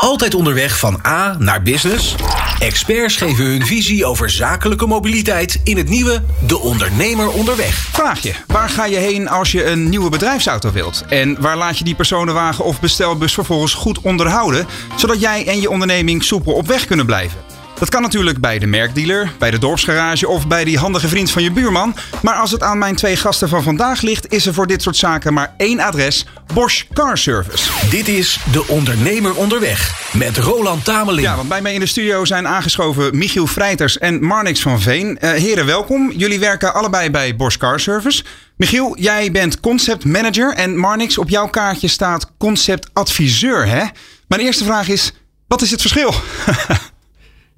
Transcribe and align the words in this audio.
Altijd 0.00 0.34
onderweg 0.34 0.78
van 0.78 1.00
A 1.06 1.36
naar 1.38 1.62
business? 1.62 2.14
Experts 2.58 3.16
geven 3.16 3.44
hun 3.44 3.66
visie 3.66 4.04
over 4.04 4.30
zakelijke 4.30 4.86
mobiliteit 4.86 5.60
in 5.64 5.76
het 5.76 5.88
nieuwe 5.88 6.22
De 6.46 6.58
Ondernemer 6.58 7.28
Onderweg. 7.28 7.74
Vraag 7.74 8.20
je, 8.20 8.34
waar 8.46 8.68
ga 8.68 8.84
je 8.84 8.96
heen 8.96 9.28
als 9.28 9.52
je 9.52 9.64
een 9.64 9.88
nieuwe 9.88 10.10
bedrijfsauto 10.10 10.72
wilt? 10.72 11.04
En 11.08 11.40
waar 11.40 11.56
laat 11.56 11.78
je 11.78 11.84
die 11.84 11.94
personenwagen 11.94 12.64
of 12.64 12.80
bestelbus 12.80 13.34
vervolgens 13.34 13.74
goed 13.74 14.00
onderhouden, 14.00 14.66
zodat 14.96 15.20
jij 15.20 15.46
en 15.46 15.60
je 15.60 15.70
onderneming 15.70 16.24
soepel 16.24 16.52
op 16.52 16.66
weg 16.66 16.84
kunnen 16.84 17.06
blijven? 17.06 17.49
Dat 17.80 17.88
kan 17.88 18.02
natuurlijk 18.02 18.40
bij 18.40 18.58
de 18.58 18.66
merkdealer, 18.66 19.32
bij 19.38 19.50
de 19.50 19.58
dorpsgarage 19.58 20.28
of 20.28 20.46
bij 20.46 20.64
die 20.64 20.78
handige 20.78 21.08
vriend 21.08 21.30
van 21.30 21.42
je 21.42 21.52
buurman. 21.52 21.94
Maar 22.22 22.34
als 22.34 22.50
het 22.50 22.62
aan 22.62 22.78
mijn 22.78 22.96
twee 22.96 23.16
gasten 23.16 23.48
van 23.48 23.62
vandaag 23.62 24.00
ligt, 24.00 24.32
is 24.32 24.46
er 24.46 24.54
voor 24.54 24.66
dit 24.66 24.82
soort 24.82 24.96
zaken 24.96 25.34
maar 25.34 25.54
één 25.56 25.80
adres: 25.80 26.26
Bosch 26.54 26.84
Car 26.92 27.18
Service. 27.18 27.70
Dit 27.90 28.08
is 28.08 28.40
De 28.52 28.68
Ondernemer 28.68 29.34
Onderweg 29.34 30.10
met 30.12 30.36
Roland 30.36 30.84
Tameling. 30.84 31.26
Ja, 31.26 31.36
want 31.36 31.48
bij 31.48 31.62
mij 31.62 31.74
in 31.74 31.80
de 31.80 31.86
studio 31.86 32.24
zijn 32.24 32.46
aangeschoven 32.46 33.16
Michiel 33.16 33.46
Vrijters 33.46 33.98
en 33.98 34.24
Marnix 34.24 34.62
van 34.62 34.80
Veen. 34.80 35.18
Eh, 35.18 35.30
heren, 35.30 35.66
welkom. 35.66 36.12
Jullie 36.16 36.38
werken 36.38 36.74
allebei 36.74 37.10
bij 37.10 37.36
Bosch 37.36 37.58
Car 37.58 37.80
Service. 37.80 38.24
Michiel, 38.56 38.96
jij 38.98 39.30
bent 39.30 39.60
concept 39.60 40.04
manager 40.04 40.54
en 40.54 40.76
Marnix, 40.76 41.18
op 41.18 41.28
jouw 41.28 41.48
kaartje 41.48 41.88
staat 41.88 42.32
concept 42.38 42.90
adviseur, 42.92 43.66
hè? 43.66 43.84
Mijn 44.28 44.40
eerste 44.40 44.64
vraag 44.64 44.88
is, 44.88 45.12
wat 45.46 45.62
is 45.62 45.70
het 45.70 45.80
verschil? 45.80 46.14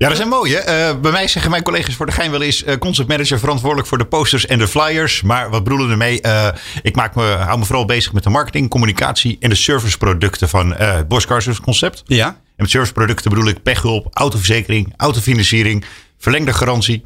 Ja, 0.03 0.09
dat 0.09 0.17
zijn 0.17 0.29
mooie. 0.29 0.57
Uh, 0.69 1.01
bij 1.01 1.13
mij 1.13 1.29
zeggen 1.29 1.51
mijn 1.51 1.63
collega's 1.63 1.95
voor 1.95 2.07
de 2.07 2.13
gein 2.13 2.31
wel 2.31 2.43
eens 2.43 2.65
uh, 2.65 2.77
concept 2.77 3.09
manager 3.09 3.39
verantwoordelijk 3.39 3.89
voor 3.89 3.99
de 3.99 4.05
posters 4.05 4.47
en 4.47 4.59
de 4.59 4.69
flyers. 4.69 5.23
Maar 5.23 5.51
wat 5.51 5.63
bedoelen 5.63 5.87
we 5.87 5.93
ermee? 5.93 6.19
Uh, 6.23 6.49
ik 6.83 6.97
maak 6.97 7.15
me, 7.15 7.23
hou 7.23 7.59
me 7.59 7.65
vooral 7.65 7.85
bezig 7.85 8.13
met 8.13 8.23
de 8.23 8.31
marketing, 8.31 8.69
communicatie 8.71 9.37
en 9.41 9.49
de 9.49 9.55
serviceproducten 9.55 10.49
van 10.49 10.75
uh, 10.81 10.99
Bosch 11.09 11.27
Car 11.27 11.43
Service 11.43 11.63
Concept. 11.63 12.03
Ja. 12.07 12.27
En 12.27 12.35
met 12.57 12.71
serviceproducten 12.71 13.31
bedoel 13.31 13.49
ik 13.49 13.63
pechhulp, 13.63 14.09
autoverzekering, 14.13 14.95
autofinanciering, 14.97 15.85
verlengde 16.19 16.53
garantie. 16.53 17.05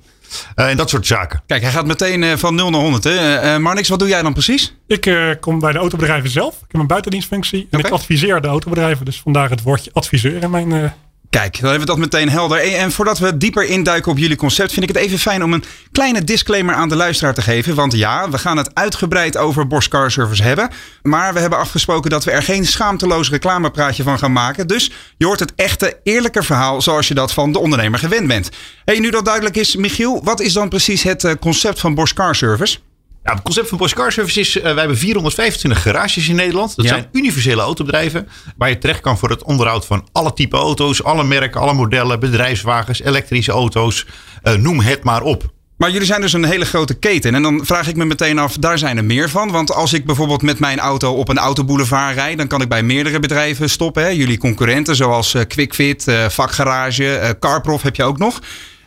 en 0.54 0.76
dat 0.76 0.90
soort 0.90 1.06
zaken. 1.06 1.42
Kijk, 1.46 1.62
hij 1.62 1.70
gaat 1.70 1.86
meteen 1.86 2.38
van 2.38 2.54
0 2.54 2.70
naar 2.70 2.80
100. 2.80 3.04
Hè? 3.04 3.58
Marnix, 3.58 3.88
wat 3.88 3.98
doe 3.98 4.08
jij 4.08 4.22
dan 4.22 4.32
precies? 4.32 4.74
Ik 4.86 5.36
kom 5.40 5.58
bij 5.58 5.72
de 5.72 5.78
autobedrijven 5.78 6.30
zelf. 6.30 6.54
Ik 6.54 6.72
heb 6.72 6.80
een 6.80 6.86
buitendienstfunctie. 6.86 7.66
En 7.70 7.78
okay. 7.78 7.90
ik 7.90 7.96
adviseer 7.96 8.40
de 8.40 8.48
autobedrijven. 8.48 9.04
Dus 9.04 9.20
vandaar 9.20 9.50
het 9.50 9.62
woordje 9.62 9.90
adviseur 9.92 10.42
in 10.42 10.50
mijn 10.50 10.92
Kijk, 11.36 11.60
dan 11.60 11.70
hebben 11.70 11.80
we 11.80 11.94
dat 11.94 12.10
meteen 12.10 12.28
helder. 12.28 12.74
En 12.74 12.92
voordat 12.92 13.18
we 13.18 13.36
dieper 13.36 13.64
induiken 13.64 14.12
op 14.12 14.18
jullie 14.18 14.36
concept, 14.36 14.72
vind 14.72 14.88
ik 14.88 14.96
het 14.96 15.04
even 15.04 15.18
fijn 15.18 15.44
om 15.44 15.52
een 15.52 15.64
kleine 15.92 16.24
disclaimer 16.24 16.74
aan 16.74 16.88
de 16.88 16.96
luisteraar 16.96 17.34
te 17.34 17.42
geven. 17.42 17.74
Want 17.74 17.92
ja, 17.92 18.30
we 18.30 18.38
gaan 18.38 18.56
het 18.56 18.74
uitgebreid 18.74 19.36
over 19.36 19.66
Bosch 19.66 19.88
Car 19.88 20.10
Service 20.10 20.42
hebben. 20.42 20.70
Maar 21.02 21.34
we 21.34 21.40
hebben 21.40 21.58
afgesproken 21.58 22.10
dat 22.10 22.24
we 22.24 22.30
er 22.30 22.42
geen 22.42 22.66
schaamteloos 22.66 23.30
reclamepraatje 23.30 24.02
van 24.02 24.18
gaan 24.18 24.32
maken. 24.32 24.66
Dus 24.66 24.90
je 25.16 25.24
hoort 25.24 25.40
het 25.40 25.52
echte, 25.54 26.00
eerlijke 26.02 26.42
verhaal 26.42 26.82
zoals 26.82 27.08
je 27.08 27.14
dat 27.14 27.32
van 27.32 27.52
de 27.52 27.58
ondernemer 27.58 27.98
gewend 27.98 28.26
bent. 28.26 28.50
Hey, 28.84 28.98
nu 28.98 29.10
dat 29.10 29.24
duidelijk 29.24 29.56
is, 29.56 29.76
Michiel, 29.76 30.20
wat 30.24 30.40
is 30.40 30.52
dan 30.52 30.68
precies 30.68 31.02
het 31.02 31.24
eh, 31.24 31.32
concept 31.40 31.80
van 31.80 31.94
Bosch 31.94 32.14
Car 32.14 32.34
Service? 32.34 32.78
Ja, 33.26 33.32
het 33.32 33.42
concept 33.42 33.68
van 33.68 33.78
Bosch 33.78 33.94
Car 33.94 34.12
Service 34.12 34.40
is, 34.40 34.56
uh, 34.56 34.62
wij 34.62 34.74
hebben 34.74 34.98
425 34.98 35.82
garages 35.82 36.28
in 36.28 36.34
Nederland. 36.34 36.76
Dat 36.76 36.84
ja. 36.84 36.90
zijn 36.90 37.08
universele 37.12 37.62
autobedrijven 37.62 38.28
waar 38.56 38.68
je 38.68 38.78
terecht 38.78 39.00
kan 39.00 39.18
voor 39.18 39.30
het 39.30 39.42
onderhoud 39.42 39.86
van 39.86 40.08
alle 40.12 40.32
type 40.32 40.56
auto's, 40.56 41.02
alle 41.02 41.24
merken, 41.24 41.60
alle 41.60 41.72
modellen, 41.72 42.20
bedrijfswagens, 42.20 43.02
elektrische 43.02 43.52
auto's, 43.52 44.06
uh, 44.42 44.54
noem 44.54 44.80
het 44.80 45.02
maar 45.02 45.22
op. 45.22 45.54
Maar 45.76 45.90
jullie 45.90 46.06
zijn 46.06 46.20
dus 46.20 46.32
een 46.32 46.44
hele 46.44 46.64
grote 46.64 46.94
keten. 46.94 47.34
En 47.34 47.42
dan 47.42 47.60
vraag 47.64 47.88
ik 47.88 47.96
me 47.96 48.04
meteen 48.04 48.38
af, 48.38 48.56
daar 48.56 48.78
zijn 48.78 48.96
er 48.96 49.04
meer 49.04 49.30
van. 49.30 49.50
Want 49.50 49.72
als 49.72 49.92
ik 49.92 50.04
bijvoorbeeld 50.04 50.42
met 50.42 50.58
mijn 50.58 50.78
auto 50.78 51.12
op 51.12 51.28
een 51.28 51.38
autoboulevard 51.38 52.14
rijd, 52.14 52.38
dan 52.38 52.46
kan 52.46 52.60
ik 52.60 52.68
bij 52.68 52.82
meerdere 52.82 53.20
bedrijven 53.20 53.70
stoppen. 53.70 54.02
Hè? 54.02 54.08
Jullie 54.08 54.38
concurrenten 54.38 54.96
zoals 54.96 55.34
uh, 55.34 55.42
QuickFit, 55.42 56.06
Vakgarage, 56.28 57.36
Carprof 57.40 57.82
heb 57.82 57.96
je 57.96 58.04
ook 58.04 58.18
nog. 58.18 58.40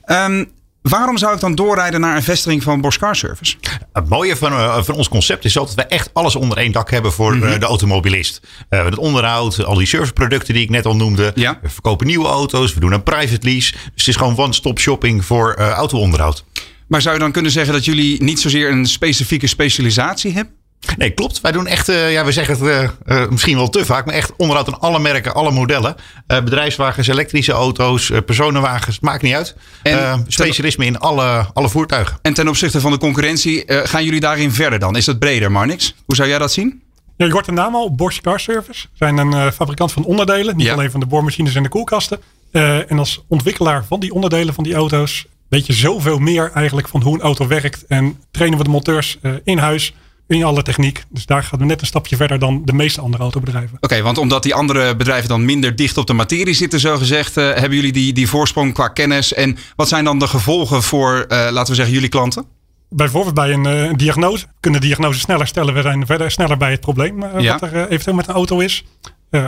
Um, 0.06 0.52
Waarom 0.82 1.18
zou 1.18 1.34
ik 1.34 1.40
dan 1.40 1.56
doorrijden 1.56 2.00
naar 2.00 2.16
een 2.16 2.24
vestiging 2.24 2.64
van 2.64 2.82
Bosch 2.82 3.00
Car 3.00 3.16
Service? 3.16 3.56
Het 3.94 4.10
mooie 4.10 4.36
van, 4.36 4.52
uh, 4.52 4.84
van 4.84 4.96
ons 4.96 5.10
concept 5.10 5.46
is 5.46 5.54
dat 5.54 5.74
we 5.74 5.84
echt 5.84 6.14
alles 6.14 6.36
onder 6.36 6.58
één 6.58 6.72
dak 6.72 6.92
hebben 6.92 7.12
voor 7.12 7.36
mm 7.36 7.42
-hmm. 7.42 7.52
uh, 7.52 7.60
de 7.60 7.66
automobilist. 7.66 8.42
Uh, 8.70 8.86
het 8.86 8.98
onderhoud, 8.98 9.64
al 9.64 9.76
die 9.76 9.88
serviceproducten 9.88 10.54
die 10.54 10.64
ik 10.64 10.70
net 10.70 10.86
al 10.86 10.96
noemde. 10.96 11.32
Ja. 11.36 11.60
We 11.62 11.70
verkopen 11.70 12.08
nieuwe 12.08 12.28
auto's, 12.28 12.74
we 12.74 12.80
doen 12.80 12.92
een 12.92 13.04
private 13.04 13.48
lease. 13.48 13.72
Dus 13.72 13.82
het 13.96 14.08
is 14.08 14.16
gewoon 14.16 14.38
one-stop 14.38 14.80
shopping 14.80 15.26
voor 15.26 15.56
auto-onderhoud. 15.56 16.44
Maar 16.88 17.02
zou 17.02 17.14
je 17.16 17.22
dan 17.22 17.32
kunnen 17.32 17.52
zeggen 17.52 17.74
dat 17.74 17.86
jullie 17.86 18.24
niet 18.24 18.40
zozeer 18.40 18.72
een 18.72 18.86
specifieke 18.86 19.48
specialisatie 19.48 20.34
hebben? 20.34 20.59
Nee, 20.98 21.10
klopt. 21.10 21.42
Wij 21.42 21.52
doen 21.52 21.68
echt, 21.68 21.90
uh, 21.90 22.12
ja, 22.12 22.26
we 22.26 22.32
zeggen 22.32 22.54
het 22.54 22.64
uh, 22.64 23.20
uh, 23.22 23.30
misschien 23.30 23.56
wel 23.56 23.70
te 23.70 23.86
vaak, 23.86 24.06
maar 24.06 24.16
echt 24.16 24.34
onderhoud 24.38 24.68
aan 24.68 24.80
alle 24.80 25.00
merken, 25.00 25.34
alle 25.34 25.52
modellen. 25.52 25.96
bedrijfswagens, 26.28 27.08
elektrische 27.08 27.52
auto's, 27.52 28.12
personenwagens, 28.26 29.00
maakt 29.00 29.22
niet 29.22 29.34
uit. 29.34 29.56
En 29.84 30.26
specialisme 30.28 30.86
in 30.86 31.00
alle, 31.00 31.46
alle 31.54 31.70
voertuigen. 31.70 32.18
En 32.22 32.34
ten 32.34 32.48
opzichte 32.48 32.80
van 32.80 32.92
de 32.92 32.98
concurrentie, 32.98 33.64
gaan 33.68 34.04
jullie 34.04 34.20
daarin 34.20 34.52
verder 34.52 34.80
dan? 34.80 34.96
Is 34.96 35.06
dat 35.06 35.20
breder, 35.20 35.52
Marnix? 35.52 35.96
Hoe 36.06 36.16
zou 36.16 36.30
jij 36.30 36.38
dat 36.38 36.52
zien? 36.52 36.82
Ja, 37.18 37.26
je 37.26 37.32
hoort 37.32 37.46
de 37.46 37.52
naam 37.52 37.76
al, 37.76 37.96
Bosch 37.96 38.20
Car 38.22 38.40
Service. 38.40 38.82
We 38.82 38.98
zijn 38.98 39.18
een 39.18 39.52
fabrikant 39.52 39.92
van 39.92 40.04
onderdelen, 40.04 40.58
niet 40.58 40.66
ja. 40.66 40.74
alleen 40.74 40.92
van 40.92 41.00
de 41.00 41.06
boormachines 41.06 41.56
en 41.56 41.64
de 41.64 41.70
koelkasten. 41.70 42.20
en 42.52 43.00
als 43.00 43.24
ontwikkelaar 43.28 43.86
van 43.86 44.00
die 44.00 44.14
onderdelen 44.14 44.54
van 44.54 44.64
die 44.64 44.74
auto's, 44.74 45.26
weet 45.48 45.66
je 45.66 45.74
zoveel 45.74 46.20
meer 46.20 46.52
eigenlijk 46.54 46.88
van 46.88 47.02
hoe 47.02 47.14
een 47.14 47.22
auto 47.22 47.48
werkt. 47.48 47.86
En 47.88 48.18
trainen 48.32 48.58
we 48.58 48.64
de 48.64 48.70
monteurs 48.70 49.20
in 49.44 49.58
huis 49.58 49.94
in 50.38 50.44
alle 50.44 50.62
techniek. 50.62 51.04
Dus 51.10 51.26
daar 51.26 51.44
gaan 51.44 51.60
we 51.60 51.66
net 51.66 51.82
een 51.82 51.88
stapje 51.88 52.16
verder 52.16 52.40
dan 52.40 52.62
de 52.66 52.74
meeste 52.74 53.02
andere 53.02 53.24
autobedrijven. 53.24 53.76
Oké, 53.76 53.86
okay, 53.86 54.04
want 54.04 54.18
omdat 54.18 54.44
die 54.44 54.56
andere 54.56 54.96
bedrijven 54.96 55.30
dan 55.30 55.46
minder 55.46 55.76
dicht 55.76 55.98
op 55.98 56.08
de 56.08 56.14
materie 56.14 56.54
zitten, 56.54 56.80
zo 56.80 56.98
gezegd, 56.98 57.38
uh, 57.38 57.54
hebben 57.54 57.76
jullie 57.76 57.92
die, 57.92 58.14
die 58.14 58.30
voorsprong 58.30 58.74
qua 58.74 58.88
kennis. 58.88 59.34
En 59.34 59.58
wat 59.76 59.88
zijn 59.88 60.04
dan 60.04 60.20
de 60.20 60.28
gevolgen 60.28 60.84
voor, 60.84 61.16
uh, 61.16 61.48
laten 61.52 61.70
we 61.70 61.76
zeggen, 61.76 61.94
jullie 61.94 62.10
klanten? 62.10 62.46
Bijvoorbeeld 62.90 63.34
bij 63.36 63.54
een 63.54 63.66
uh, 63.66 63.94
diagnose. 63.94 64.46
We 64.46 64.52
kunnen 64.60 64.82
de 64.82 64.88
diagnose 64.88 65.20
sneller 65.20 65.48
stellen. 65.48 65.74
We 65.74 65.82
zijn 65.82 66.06
verder 66.06 66.32
sneller 66.32 66.58
bij 66.58 66.72
het 66.72 66.80
probleem 66.80 67.24
ja. 67.40 67.60
wat 67.60 67.72
er 67.72 67.88
eventueel 67.88 68.16
met 68.16 68.28
een 68.28 68.34
auto 68.34 68.60
is. 68.60 68.86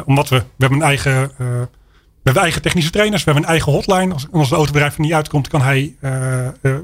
omdat 0.06 0.30
we, 0.30 0.38
we 0.38 0.44
hebben 0.58 0.80
een 0.80 0.86
eigen... 0.86 1.32
We 2.22 2.28
hebben 2.30 2.44
eigen 2.44 2.62
technische 2.62 2.92
trainers, 2.92 3.24
we 3.24 3.32
hebben 3.32 3.50
een 3.50 3.56
eigen 3.56 3.72
hotline. 3.72 4.14
Als, 4.14 4.28
als 4.32 4.52
autobedrijf 4.52 4.96
er 4.96 5.02
niet 5.02 5.14
uitkomt, 5.14 5.48
kan 5.48 5.62
hij 5.62 5.96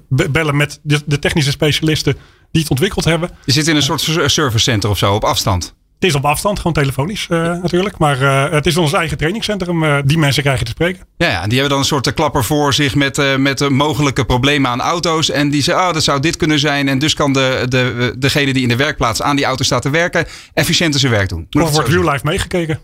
bellen 0.08 0.58
met 0.58 0.80
de, 0.84 1.02
de 1.06 1.20
technische 1.20 1.52
specialisten 1.52 2.18
die 2.58 2.62
het 2.62 2.72
ontwikkeld 2.72 3.06
hebben. 3.06 3.30
Je 3.46 3.52
zit 3.52 3.68
in 3.68 3.76
een 3.76 3.82
soort 3.82 4.32
servicecenter 4.32 4.90
of 4.90 4.98
zo, 4.98 5.14
op 5.14 5.24
afstand? 5.24 5.76
Het 6.00 6.10
is 6.10 6.16
op 6.16 6.26
afstand, 6.26 6.58
gewoon 6.58 6.74
telefonisch 6.74 7.28
uh, 7.30 7.40
natuurlijk. 7.40 7.98
Maar 7.98 8.22
uh, 8.22 8.50
het 8.52 8.66
is 8.66 8.78
ons 8.78 8.94
eigen 8.94 9.18
trainingscentrum. 9.18 9.84
Uh, 9.84 9.98
die 10.06 10.18
mensen 10.18 10.44
krijgen 10.44 10.66
te 10.66 10.72
spreken. 10.72 11.04
Ja, 11.18 11.28
ja, 11.28 11.42
die 11.42 11.52
hebben 11.52 11.70
dan 11.70 11.80
een 11.80 11.86
soort 11.86 12.14
klapper 12.14 12.44
voor 12.44 12.74
zich 12.74 12.96
met, 12.96 13.38
met 13.38 13.70
mogelijke 13.70 14.26
problemen 14.26 14.72
aan 14.72 14.82
auto's. 14.82 15.30
En 15.30 15.50
die 15.50 15.62
zeggen, 15.62 15.88
oh, 15.88 15.94
dat 15.94 16.04
zou 16.04 16.20
dit 16.20 16.38
kunnen 16.38 16.60
zijn. 16.60 16.88
En 16.88 17.00
dus 17.00 17.14
kan 17.14 17.34
de, 17.34 17.66
de, 17.70 18.16
degene 18.18 18.54
die 18.54 18.62
in 18.62 18.68
de 18.68 18.76
werkplaats 18.76 19.22
aan 19.22 19.36
die 19.36 19.46
auto 19.46 19.64
staat 19.64 19.82
te 19.82 19.90
werken, 19.90 20.26
efficiënter 20.54 21.00
zijn 21.00 21.12
werk 21.12 21.30
doen. 21.30 21.48
Of 21.50 21.72
wordt 21.72 21.90
real 21.90 22.12
life 22.12 22.26
meegekeken. 22.26 22.80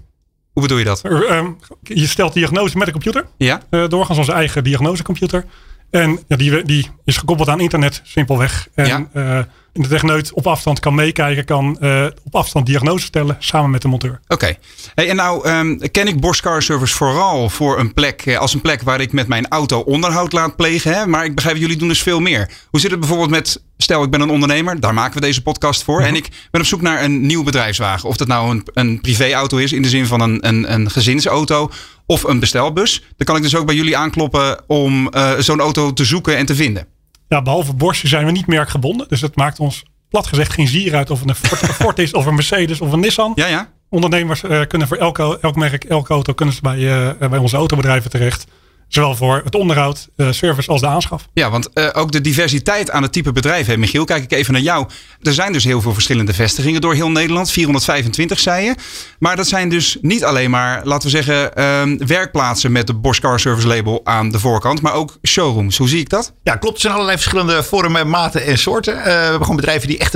Hoe 0.53 0.61
bedoel 0.61 0.77
je 0.77 0.85
dat? 0.85 1.01
Um, 1.05 1.57
je 1.81 2.07
stelt 2.07 2.33
diagnose 2.33 2.77
met 2.77 2.87
een 2.87 2.93
computer. 2.93 3.25
Ja. 3.37 3.61
doorgaans 3.87 4.19
onze 4.19 4.31
eigen 4.31 4.63
diagnosecomputer. 4.63 5.45
En 5.91 6.19
ja, 6.27 6.35
die, 6.35 6.63
die 6.63 6.89
is 7.05 7.17
gekoppeld 7.17 7.49
aan 7.49 7.59
internet, 7.59 8.01
simpelweg. 8.03 8.67
En 8.75 8.87
ja 8.87 9.47
de 9.73 9.87
techneut 9.87 10.33
op 10.33 10.47
afstand 10.47 10.79
kan 10.79 10.95
meekijken, 10.95 11.45
kan 11.45 11.77
uh, 11.81 12.05
op 12.23 12.35
afstand 12.35 12.65
diagnose 12.65 13.05
stellen 13.05 13.35
samen 13.39 13.69
met 13.69 13.81
de 13.81 13.87
monteur. 13.87 14.19
Oké. 14.23 14.33
Okay. 14.33 14.57
Hey, 14.95 15.09
en 15.09 15.15
nou 15.15 15.49
um, 15.49 15.91
ken 15.91 16.07
ik 16.07 16.19
Bosch 16.19 16.41
Car 16.41 16.61
Service 16.61 16.95
vooral 16.95 17.49
voor 17.49 17.79
een 17.79 17.93
plek, 17.93 18.35
als 18.37 18.53
een 18.53 18.61
plek 18.61 18.81
waar 18.81 19.01
ik 19.01 19.11
met 19.11 19.27
mijn 19.27 19.47
auto 19.47 19.79
onderhoud 19.79 20.33
laat 20.33 20.55
plegen. 20.55 20.93
Hè? 20.93 21.07
Maar 21.07 21.25
ik 21.25 21.35
begrijp, 21.35 21.57
jullie 21.57 21.77
doen 21.77 21.87
dus 21.87 22.01
veel 22.01 22.19
meer. 22.19 22.49
Hoe 22.69 22.79
zit 22.79 22.91
het 22.91 22.99
bijvoorbeeld 22.99 23.29
met, 23.29 23.63
stel 23.77 24.03
ik 24.03 24.09
ben 24.09 24.21
een 24.21 24.29
ondernemer, 24.29 24.79
daar 24.79 24.93
maken 24.93 25.13
we 25.13 25.25
deze 25.25 25.41
podcast 25.41 25.83
voor. 25.83 25.99
Mm 25.99 26.05
-hmm. 26.05 26.09
En 26.09 26.21
ik 26.21 26.29
ben 26.51 26.61
op 26.61 26.67
zoek 26.67 26.81
naar 26.81 27.03
een 27.03 27.25
nieuw 27.25 27.43
bedrijfswagen. 27.43 28.09
Of 28.09 28.17
dat 28.17 28.27
nou 28.27 28.49
een, 28.49 28.67
een 28.73 29.01
privéauto 29.01 29.57
is 29.57 29.73
in 29.73 29.81
de 29.81 29.89
zin 29.89 30.05
van 30.05 30.21
een, 30.21 30.47
een, 30.47 30.73
een 30.73 30.91
gezinsauto 30.91 31.69
of 32.05 32.23
een 32.23 32.39
bestelbus. 32.39 33.03
Dan 33.17 33.25
kan 33.25 33.35
ik 33.35 33.41
dus 33.41 33.55
ook 33.55 33.65
bij 33.65 33.75
jullie 33.75 33.97
aankloppen 33.97 34.63
om 34.67 35.09
uh, 35.11 35.31
zo'n 35.39 35.59
auto 35.59 35.93
te 35.93 36.05
zoeken 36.05 36.37
en 36.37 36.45
te 36.45 36.55
vinden. 36.55 36.87
Ja, 37.33 37.41
behalve 37.41 37.73
Bosch 37.73 38.05
zijn 38.07 38.25
we 38.25 38.31
niet 38.31 38.47
merkgebonden. 38.47 39.07
Dus 39.07 39.19
dat 39.19 39.35
maakt 39.35 39.59
ons 39.59 39.83
plat 40.09 40.27
gezegd 40.27 40.53
geen 40.53 40.67
zier 40.67 40.95
uit 40.95 41.09
of 41.09 41.19
het 41.19 41.29
een 41.29 41.35
Ford, 41.35 41.61
een 41.61 41.67
Ford 41.67 41.99
is 41.99 42.13
of 42.13 42.25
een 42.25 42.35
Mercedes 42.35 42.81
of 42.81 42.91
een 42.91 42.99
Nissan. 42.99 43.31
Ja, 43.35 43.47
ja. 43.47 43.69
Ondernemers 43.89 44.43
uh, 44.43 44.61
kunnen 44.67 44.87
voor 44.87 44.97
elke, 44.97 45.37
elk 45.41 45.55
merk, 45.55 45.83
elke 45.83 46.13
auto 46.13 46.33
kunnen 46.33 46.55
ze 46.55 46.61
bij, 46.61 46.77
uh, 46.77 47.29
bij 47.29 47.39
onze 47.39 47.55
autobedrijven 47.55 48.09
terecht. 48.09 48.45
Zowel 48.93 49.15
voor 49.15 49.41
het 49.43 49.55
onderhoud, 49.55 50.07
uh, 50.17 50.31
service 50.31 50.69
als 50.69 50.81
de 50.81 50.87
aanschaf. 50.87 51.27
Ja, 51.33 51.49
want 51.49 51.69
uh, 51.73 51.89
ook 51.93 52.11
de 52.11 52.21
diversiteit 52.21 52.91
aan 52.91 53.01
het 53.01 53.11
type 53.11 53.31
bedrijf. 53.31 53.67
Hè, 53.67 53.77
Michiel, 53.77 54.05
kijk 54.05 54.23
ik 54.23 54.31
even 54.31 54.53
naar 54.53 54.61
jou. 54.61 54.87
Er 55.21 55.33
zijn 55.33 55.53
dus 55.53 55.63
heel 55.63 55.81
veel 55.81 55.93
verschillende 55.93 56.33
vestigingen 56.33 56.81
door 56.81 56.93
heel 56.93 57.11
Nederland. 57.11 57.51
425 57.51 58.39
zei 58.39 58.65
je. 58.65 58.75
Maar 59.19 59.35
dat 59.35 59.47
zijn 59.47 59.69
dus 59.69 59.97
niet 60.01 60.23
alleen 60.23 60.49
maar, 60.49 60.81
laten 60.83 61.11
we 61.11 61.23
zeggen, 61.23 61.51
uh, 61.57 62.07
werkplaatsen 62.07 62.71
met 62.71 62.87
de 62.87 62.93
Bosch 62.93 63.19
Car 63.19 63.39
Service 63.39 63.67
label 63.67 64.01
aan 64.03 64.29
de 64.29 64.39
voorkant. 64.39 64.81
Maar 64.81 64.93
ook 64.93 65.17
showrooms. 65.27 65.77
Hoe 65.77 65.89
zie 65.89 65.99
ik 65.99 66.09
dat? 66.09 66.33
Ja, 66.43 66.55
klopt. 66.55 66.75
Er 66.75 66.81
zijn 66.81 66.93
allerlei 66.93 67.17
verschillende 67.17 67.63
vormen, 67.63 68.09
maten 68.09 68.45
en 68.45 68.57
soorten. 68.57 68.97
Uh, 68.97 69.03
we 69.03 69.09
hebben 69.09 69.41
gewoon 69.41 69.55
bedrijven 69.55 69.87
die 69.87 69.97
echt 69.97 70.15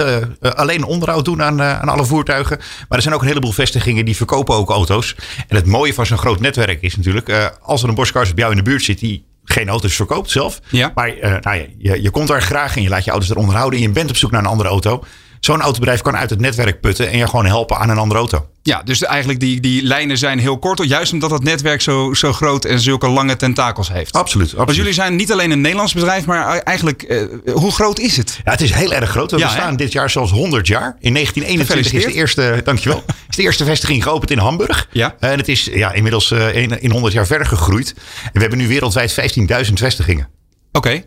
alleen 0.56 0.83
onderhoud 0.83 1.25
doen 1.25 1.44
aan, 1.44 1.62
aan 1.62 1.89
alle 1.89 2.06
voertuigen. 2.06 2.57
Maar 2.57 2.97
er 2.97 3.01
zijn 3.01 3.13
ook 3.13 3.21
een 3.21 3.27
heleboel 3.27 3.51
vestigingen 3.51 4.06
die 4.06 4.15
verkopen 4.15 4.56
ook 4.56 4.69
auto's. 4.69 5.15
En 5.47 5.56
het 5.56 5.65
mooie 5.65 5.94
van 5.94 6.06
zo'n 6.06 6.18
groot 6.18 6.39
netwerk 6.39 6.81
is 6.81 6.95
natuurlijk, 6.95 7.51
als 7.62 7.83
er 7.83 7.89
een 7.89 7.95
Bosch 7.95 8.12
Cars 8.12 8.33
bij 8.33 8.44
jou 8.44 8.57
in 8.57 8.63
de 8.63 8.65
buurt 8.68 8.84
zit 8.84 9.00
die 9.00 9.25
geen 9.44 9.69
auto's 9.69 9.96
verkoopt 9.96 10.30
zelf. 10.30 10.62
Ja. 10.69 10.92
Maar 10.96 11.16
uh, 11.16 11.22
nou 11.22 11.58
ja, 11.58 11.66
je, 11.78 12.02
je 12.02 12.10
komt 12.10 12.28
daar 12.28 12.42
graag 12.42 12.75
en 12.75 12.81
je 12.81 12.90
laat 12.90 13.04
je 13.04 13.12
auto's 13.12 13.30
er 13.30 13.38
onderhouden 13.38 13.80
en 13.80 13.86
je 13.86 13.92
bent 13.92 14.10
op 14.10 14.16
zoek 14.16 14.31
naar 14.31 14.42
een 14.42 14.48
andere 14.48 14.69
auto. 14.69 15.04
Zo'n 15.39 15.62
autobedrijf 15.62 16.01
kan 16.01 16.16
uit 16.16 16.30
het 16.30 16.39
netwerk 16.39 16.81
putten 16.81 17.12
en 17.12 17.18
je 17.18 17.28
gewoon 17.28 17.45
helpen 17.45 17.78
aan 17.78 17.89
een 17.89 17.98
andere 17.98 18.19
auto. 18.19 18.48
Ja, 18.62 18.81
dus 18.84 19.04
eigenlijk 19.04 19.39
die, 19.39 19.60
die 19.60 19.84
lijnen 19.84 20.18
zijn 20.18 20.39
heel 20.39 20.60
kort. 20.60 20.88
Juist 20.88 21.13
omdat 21.13 21.31
het 21.31 21.44
netwerk 21.44 21.81
zo, 21.81 22.13
zo 22.13 22.34
groot 22.34 22.66
en 22.66 22.80
zulke 22.80 23.07
lange 23.07 23.36
tentakels 23.36 23.92
heeft. 23.92 24.13
Absoluut. 24.13 24.45
absoluut. 24.48 24.66
Want 24.66 24.78
jullie 24.78 24.94
zijn 24.94 25.16
niet 25.16 25.31
alleen 25.31 25.51
een 25.51 25.62
Nederlands 25.62 25.94
bedrijf, 25.94 26.25
maar 26.25 26.57
eigenlijk, 26.57 27.04
eh, 27.04 27.24
hoe 27.54 27.72
groot 27.72 28.00
is 28.00 28.18
het? 28.18 28.39
Ja, 28.44 28.51
het 28.51 28.62
is 28.62 28.72
heel 28.72 28.94
erg 28.94 29.10
groot. 29.10 29.31
We 29.31 29.38
ja, 29.38 29.45
bestaan 29.45 29.75
dit 29.75 29.92
jaar 29.92 30.10
zelfs 30.10 30.31
100 30.31 30.68
jaar. 30.68 30.95
In 31.00 31.13
1921 31.13 31.94
is 31.94 32.06
de 32.06 32.19
eerste, 32.19 32.62
dankjewel, 32.63 33.04
is 33.30 33.36
de 33.36 33.42
eerste 33.42 33.66
vestiging 33.66 34.04
geopend 34.04 34.31
in 34.31 34.38
Hamburg. 34.38 34.88
Ja. 34.92 35.16
en 35.19 35.38
het 35.38 35.48
is 35.48 35.66
ja, 35.66 35.94
inmiddels 35.94 36.31
uh, 36.31 36.56
in, 36.56 36.81
in 36.81 36.92
100 36.92 37.13
jaar 37.13 37.28
verder 37.28 37.48
gegroeid. 37.48 37.94
En 38.24 38.31
we 38.34 38.39
hebben 38.39 38.57
nu 38.57 38.68
wereldwijd 38.68 39.38
15.000 39.68 39.74
vestigingen. 39.74 40.28
Oké. 40.72 41.04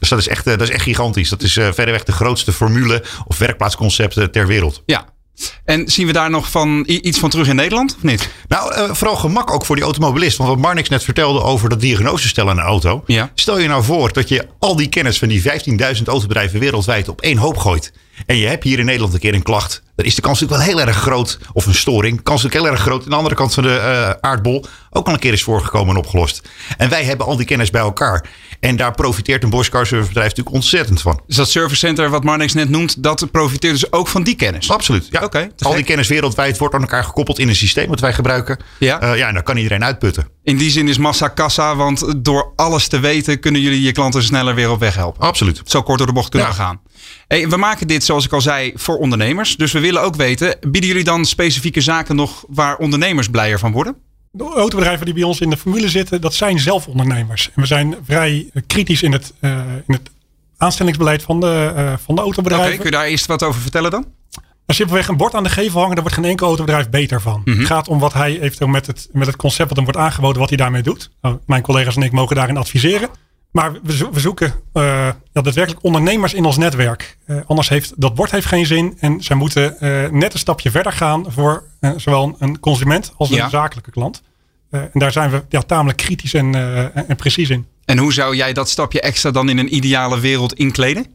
Dus 0.00 0.08
dat 0.08 0.18
is, 0.18 0.28
echt, 0.28 0.44
dat 0.44 0.60
is 0.60 0.70
echt 0.70 0.82
gigantisch. 0.82 1.28
Dat 1.28 1.42
is 1.42 1.56
uh, 1.56 1.68
verreweg 1.72 2.04
de 2.04 2.12
grootste 2.12 2.52
formule 2.52 3.04
of 3.26 3.38
werkplaatsconcept 3.38 4.32
ter 4.32 4.46
wereld. 4.46 4.82
Ja, 4.86 5.06
en 5.64 5.88
zien 5.88 6.06
we 6.06 6.12
daar 6.12 6.30
nog 6.30 6.50
van 6.50 6.84
iets 6.86 7.18
van 7.18 7.30
terug 7.30 7.48
in 7.48 7.56
Nederland 7.56 7.94
of 7.96 8.02
niet? 8.02 8.30
Nou, 8.48 8.74
uh, 8.74 8.94
vooral 8.94 9.16
gemak 9.16 9.52
ook 9.52 9.64
voor 9.64 9.76
die 9.76 9.84
automobilist. 9.84 10.36
Want 10.36 10.50
wat 10.50 10.58
Marnix 10.58 10.88
net 10.88 11.04
vertelde 11.04 11.42
over 11.42 11.68
dat 11.68 11.80
diagnose 11.80 12.28
stellen 12.28 12.50
aan 12.50 12.58
een 12.58 12.64
auto. 12.64 13.02
Ja. 13.06 13.30
Stel 13.34 13.58
je 13.58 13.68
nou 13.68 13.84
voor 13.84 14.12
dat 14.12 14.28
je 14.28 14.46
al 14.58 14.76
die 14.76 14.88
kennis 14.88 15.18
van 15.18 15.28
die 15.28 15.42
15.000 15.42 16.04
autobedrijven 16.04 16.60
wereldwijd 16.60 17.08
op 17.08 17.20
één 17.20 17.36
hoop 17.36 17.56
gooit. 17.56 17.92
En 18.26 18.36
je 18.36 18.46
hebt 18.46 18.64
hier 18.64 18.78
in 18.78 18.84
Nederland 18.84 19.14
een 19.14 19.20
keer 19.20 19.34
een 19.34 19.42
klacht. 19.42 19.82
Dan 19.94 20.06
is 20.06 20.14
de 20.14 20.20
kans 20.20 20.40
natuurlijk 20.40 20.68
wel 20.68 20.76
heel 20.76 20.86
erg 20.86 20.96
groot. 20.96 21.38
Of 21.52 21.66
een 21.66 21.74
storing. 21.74 22.22
Kans 22.22 22.42
natuurlijk 22.42 22.64
heel 22.64 22.76
erg 22.76 22.86
groot. 22.86 23.02
Aan 23.02 23.10
de 23.10 23.16
andere 23.16 23.34
kant 23.34 23.54
van 23.54 23.62
de 23.62 23.68
uh, 23.68 24.10
aardbol 24.30 24.64
ook 24.90 25.06
al 25.06 25.12
een 25.12 25.18
keer 25.18 25.32
is 25.32 25.42
voorgekomen 25.42 25.94
en 25.94 25.96
opgelost. 25.96 26.48
En 26.76 26.88
wij 26.88 27.04
hebben 27.04 27.26
al 27.26 27.36
die 27.36 27.46
kennis 27.46 27.70
bij 27.70 27.80
elkaar. 27.80 28.28
En 28.60 28.76
daar 28.76 28.94
profiteert 28.94 29.42
een 29.42 29.50
Bosch 29.50 29.70
Car 29.70 29.86
Service 29.86 30.08
bedrijf 30.08 30.28
natuurlijk 30.28 30.56
ontzettend 30.56 31.00
van. 31.00 31.20
Dus 31.26 31.36
dat 31.36 31.48
service 31.48 31.76
center 31.76 32.10
wat 32.10 32.24
Marnix 32.24 32.52
net 32.52 32.68
noemt, 32.68 33.02
dat 33.02 33.30
profiteert 33.30 33.72
dus 33.72 33.92
ook 33.92 34.08
van 34.08 34.22
die 34.22 34.34
kennis? 34.34 34.70
Absoluut. 34.70 35.08
Ja. 35.10 35.24
Okay, 35.24 35.50
al 35.58 35.74
die 35.74 35.84
kennis 35.84 36.08
wereldwijd 36.08 36.58
wordt 36.58 36.74
aan 36.74 36.80
elkaar 36.80 37.04
gekoppeld 37.04 37.38
in 37.38 37.48
een 37.48 37.56
systeem 37.56 37.88
wat 37.88 38.00
wij 38.00 38.12
gebruiken. 38.12 38.58
Ja. 38.78 39.02
Uh, 39.02 39.18
ja, 39.18 39.28
en 39.28 39.34
daar 39.34 39.42
kan 39.42 39.56
iedereen 39.56 39.84
uitputten. 39.84 40.28
In 40.42 40.56
die 40.56 40.70
zin 40.70 40.88
is 40.88 40.98
massa 40.98 41.28
kassa, 41.28 41.76
want 41.76 42.14
door 42.16 42.52
alles 42.56 42.88
te 42.88 43.00
weten 43.00 43.40
kunnen 43.40 43.60
jullie 43.60 43.82
je 43.82 43.92
klanten 43.92 44.22
sneller 44.22 44.54
weer 44.54 44.70
op 44.70 44.80
weg 44.80 44.94
helpen. 44.94 45.22
Absoluut. 45.22 45.62
Zo 45.64 45.82
kort 45.82 45.98
door 45.98 46.06
de 46.06 46.12
bocht 46.12 46.28
kunnen 46.28 46.48
ja. 46.48 46.54
gaan. 46.54 46.80
Hey, 47.30 47.48
we 47.48 47.56
maken 47.56 47.86
dit, 47.86 48.04
zoals 48.04 48.24
ik 48.24 48.32
al 48.32 48.40
zei, 48.40 48.72
voor 48.74 48.98
ondernemers. 48.98 49.56
Dus 49.56 49.72
we 49.72 49.80
willen 49.80 50.02
ook 50.02 50.16
weten, 50.16 50.56
bieden 50.60 50.90
jullie 50.90 51.04
dan 51.04 51.24
specifieke 51.24 51.80
zaken 51.80 52.16
nog 52.16 52.44
waar 52.48 52.76
ondernemers 52.76 53.28
blijer 53.28 53.58
van 53.58 53.72
worden? 53.72 53.96
De 54.30 54.44
autobedrijven 54.44 55.04
die 55.04 55.14
bij 55.14 55.22
ons 55.22 55.40
in 55.40 55.50
de 55.50 55.56
formule 55.56 55.88
zitten, 55.88 56.20
dat 56.20 56.34
zijn 56.34 56.58
zelf 56.58 56.86
ondernemers. 56.86 57.50
En 57.54 57.60
we 57.60 57.66
zijn 57.66 57.96
vrij 58.04 58.50
kritisch 58.66 59.02
in 59.02 59.12
het, 59.12 59.32
uh, 59.40 59.50
in 59.86 59.94
het 59.94 60.10
aanstellingsbeleid 60.56 61.22
van 61.22 61.40
de, 61.40 61.72
uh, 61.76 61.92
van 62.04 62.14
de 62.14 62.20
autobedrijven. 62.20 62.68
Oké, 62.68 62.76
kun 62.76 62.90
je 62.90 62.96
daar 62.96 63.06
eerst 63.06 63.26
wat 63.26 63.42
over 63.42 63.60
vertellen 63.60 63.90
dan? 63.90 64.06
Als 64.66 64.76
je 64.76 64.84
simpelweg 64.84 65.08
een 65.08 65.16
bord 65.16 65.34
aan 65.34 65.42
de 65.42 65.50
gevel 65.50 65.78
hangen, 65.80 65.94
daar 65.94 66.04
wordt 66.04 66.18
geen 66.18 66.30
enkel 66.30 66.46
autobedrijf 66.46 66.90
beter 66.90 67.20
van. 67.20 67.42
Mhm. 67.44 67.58
Het 67.58 67.66
gaat 67.66 67.88
om 67.88 67.98
wat 67.98 68.12
hij 68.12 68.40
eventueel 68.40 68.70
met 68.70 68.86
het, 68.86 69.08
met 69.12 69.26
het 69.26 69.36
concept 69.36 69.68
wat 69.68 69.76
hem 69.76 69.84
wordt 69.84 70.00
aangeboden, 70.00 70.40
wat 70.40 70.48
hij 70.48 70.58
daarmee 70.58 70.82
doet. 70.82 71.10
Nou, 71.20 71.38
mijn 71.46 71.62
collega's 71.62 71.96
en 71.96 72.02
ik 72.02 72.12
mogen 72.12 72.36
daarin 72.36 72.56
adviseren. 72.56 73.08
Maar 73.50 73.72
we, 73.72 74.08
we 74.12 74.20
zoeken 74.20 74.54
uh, 74.74 74.82
ja, 75.32 75.42
daadwerkelijk 75.42 75.84
ondernemers 75.84 76.34
in 76.34 76.44
ons 76.44 76.56
netwerk. 76.56 77.18
Uh, 77.26 77.40
anders 77.46 77.68
heeft 77.68 77.92
dat 77.96 78.14
bord 78.14 78.30
heeft 78.30 78.46
geen 78.46 78.66
zin. 78.66 78.96
En 78.98 79.22
zij 79.22 79.36
moeten 79.36 79.76
uh, 79.80 80.08
net 80.08 80.32
een 80.32 80.38
stapje 80.38 80.70
verder 80.70 80.92
gaan 80.92 81.24
voor 81.28 81.64
zowel 81.96 82.36
een 82.38 82.60
consument 82.60 83.12
als 83.16 83.30
een 83.30 83.50
zakelijke 83.50 83.90
klant. 83.90 84.22
en 84.70 84.90
daar 84.92 85.12
zijn 85.12 85.30
we 85.30 85.44
ja, 85.48 85.60
tamelijk 85.60 85.98
kritisch 85.98 86.34
en, 86.34 86.54
en 87.08 87.16
precies 87.16 87.50
in. 87.50 87.66
En 87.84 87.98
hoe 87.98 88.12
zou 88.12 88.36
jij 88.36 88.52
dat 88.52 88.68
stapje 88.68 89.00
extra 89.00 89.30
dan 89.30 89.48
in 89.48 89.58
een 89.58 89.74
ideale 89.74 90.20
wereld 90.20 90.54
inkleden? 90.54 91.06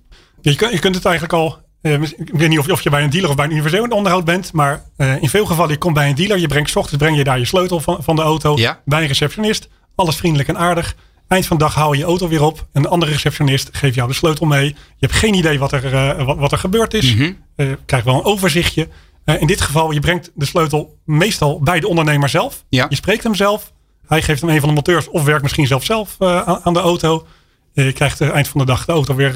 Je, 0.41 0.55
kunt, 0.55 0.71
je 0.71 0.79
kunt 0.79 0.95
het 0.95 1.05
eigenlijk 1.05 1.33
al. 1.33 1.57
ik 1.81 2.29
weet 2.31 2.49
niet 2.49 2.59
of 2.59 2.65
je, 2.65 2.71
of 2.71 2.81
je 2.81 2.89
bij 2.89 3.03
een 3.03 3.09
dealer 3.09 3.29
of 3.29 3.35
bij 3.35 3.45
een 3.45 3.51
universeel 3.51 3.83
onderhoud 3.83 4.25
bent. 4.25 4.53
Maar 4.53 4.83
in 4.97 5.29
veel 5.29 5.45
gevallen, 5.45 5.71
je 5.71 5.77
komt 5.77 5.93
bij 5.93 6.09
een 6.09 6.15
dealer. 6.15 6.39
Je 6.39 6.47
brengt 6.47 6.69
s 6.69 6.75
ochtends 6.75 7.03
breng 7.03 7.17
je 7.17 7.23
daar 7.23 7.39
je 7.39 7.45
sleutel 7.45 7.79
van, 7.79 8.03
van 8.03 8.15
de 8.15 8.21
auto. 8.21 8.55
Bij 8.85 9.01
een 9.01 9.07
receptionist. 9.07 9.67
Alles 9.95 10.15
vriendelijk 10.15 10.49
en 10.49 10.57
aardig. 10.57 10.95
Eind 11.27 11.45
van 11.45 11.57
de 11.57 11.63
dag 11.63 11.75
haal 11.75 11.94
je 11.94 12.00
je 12.00 12.06
auto 12.06 12.27
weer 12.27 12.44
op. 12.44 12.68
Een 12.74 12.88
andere 12.88 13.12
receptionist 13.12 13.69
geeft 13.72 13.95
jou 13.95 14.07
de 14.07 14.13
sleutel 14.13 14.45
mee. 14.45 14.66
Je 14.68 14.75
hebt 15.00 15.13
geen 15.13 15.33
idee 15.33 15.60
wat 15.60 15.72
er, 15.72 15.94
uh, 15.94 16.25
wat, 16.25 16.38
wat, 16.38 16.51
er 16.51 16.57
gebeurd 16.57 16.94
is. 16.94 17.16
Mm 17.16 17.44
je 17.56 17.77
krijgt 17.86 18.06
wel 18.06 18.16
een 18.16 18.24
overzichtje. 18.24 18.88
Uh, 19.25 19.42
in 19.42 19.48
dit 19.48 19.62
geval, 19.62 19.92
je 19.92 20.00
brengt 20.00 20.31
de 20.33 20.45
sleutel 20.45 20.98
meestal 21.06 21.60
bij 21.60 21.80
de 21.80 21.88
ondernemer 21.88 22.30
zelf. 22.30 22.63
Ja. 22.69 22.86
Je 22.89 22.95
spreekt 22.95 23.24
hem 23.24 23.36
zelf. 23.36 23.72
Hij 24.07 24.22
geeft 24.22 24.42
hem 24.42 24.50
een 24.50 24.60
van 24.60 24.68
de 24.68 24.75
monteurs 24.75 25.07
of 25.07 25.24
werkt 25.24 25.42
misschien 25.42 25.68
zelf 25.68 25.83
zelf 25.83 26.16
aan, 26.19 26.60
aan, 26.63 26.74
de 26.74 26.80
auto. 26.80 27.27
je 27.74 27.94
krijgt 27.94 28.22
eind 28.22 28.48
van 28.48 28.60
de 28.60 28.66
dag 28.66 28.86
de 28.86 28.92
auto 28.92 29.16
weer, 29.16 29.33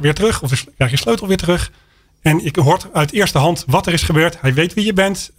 weer 0.00 0.14
terug. 0.14 0.42
Of 0.42 0.48
dus 0.48 0.64
krijg 0.76 0.90
je 0.90 0.96
sleutel 0.96 1.26
weer 1.26 1.36
terug. 1.36 1.70
En 2.22 2.40
je 2.44 2.60
hoort 2.60 2.86
uit 2.92 3.12
eerste 3.12 3.38
hand 3.38 3.64
wat 3.66 3.86
er 3.86 3.92
is 3.92 4.02
gebeurd. 4.02 4.40
Hij 4.40 4.54
weet 4.54 4.74
wie 4.74 4.84
je 4.84 4.92
bent, 4.92 5.30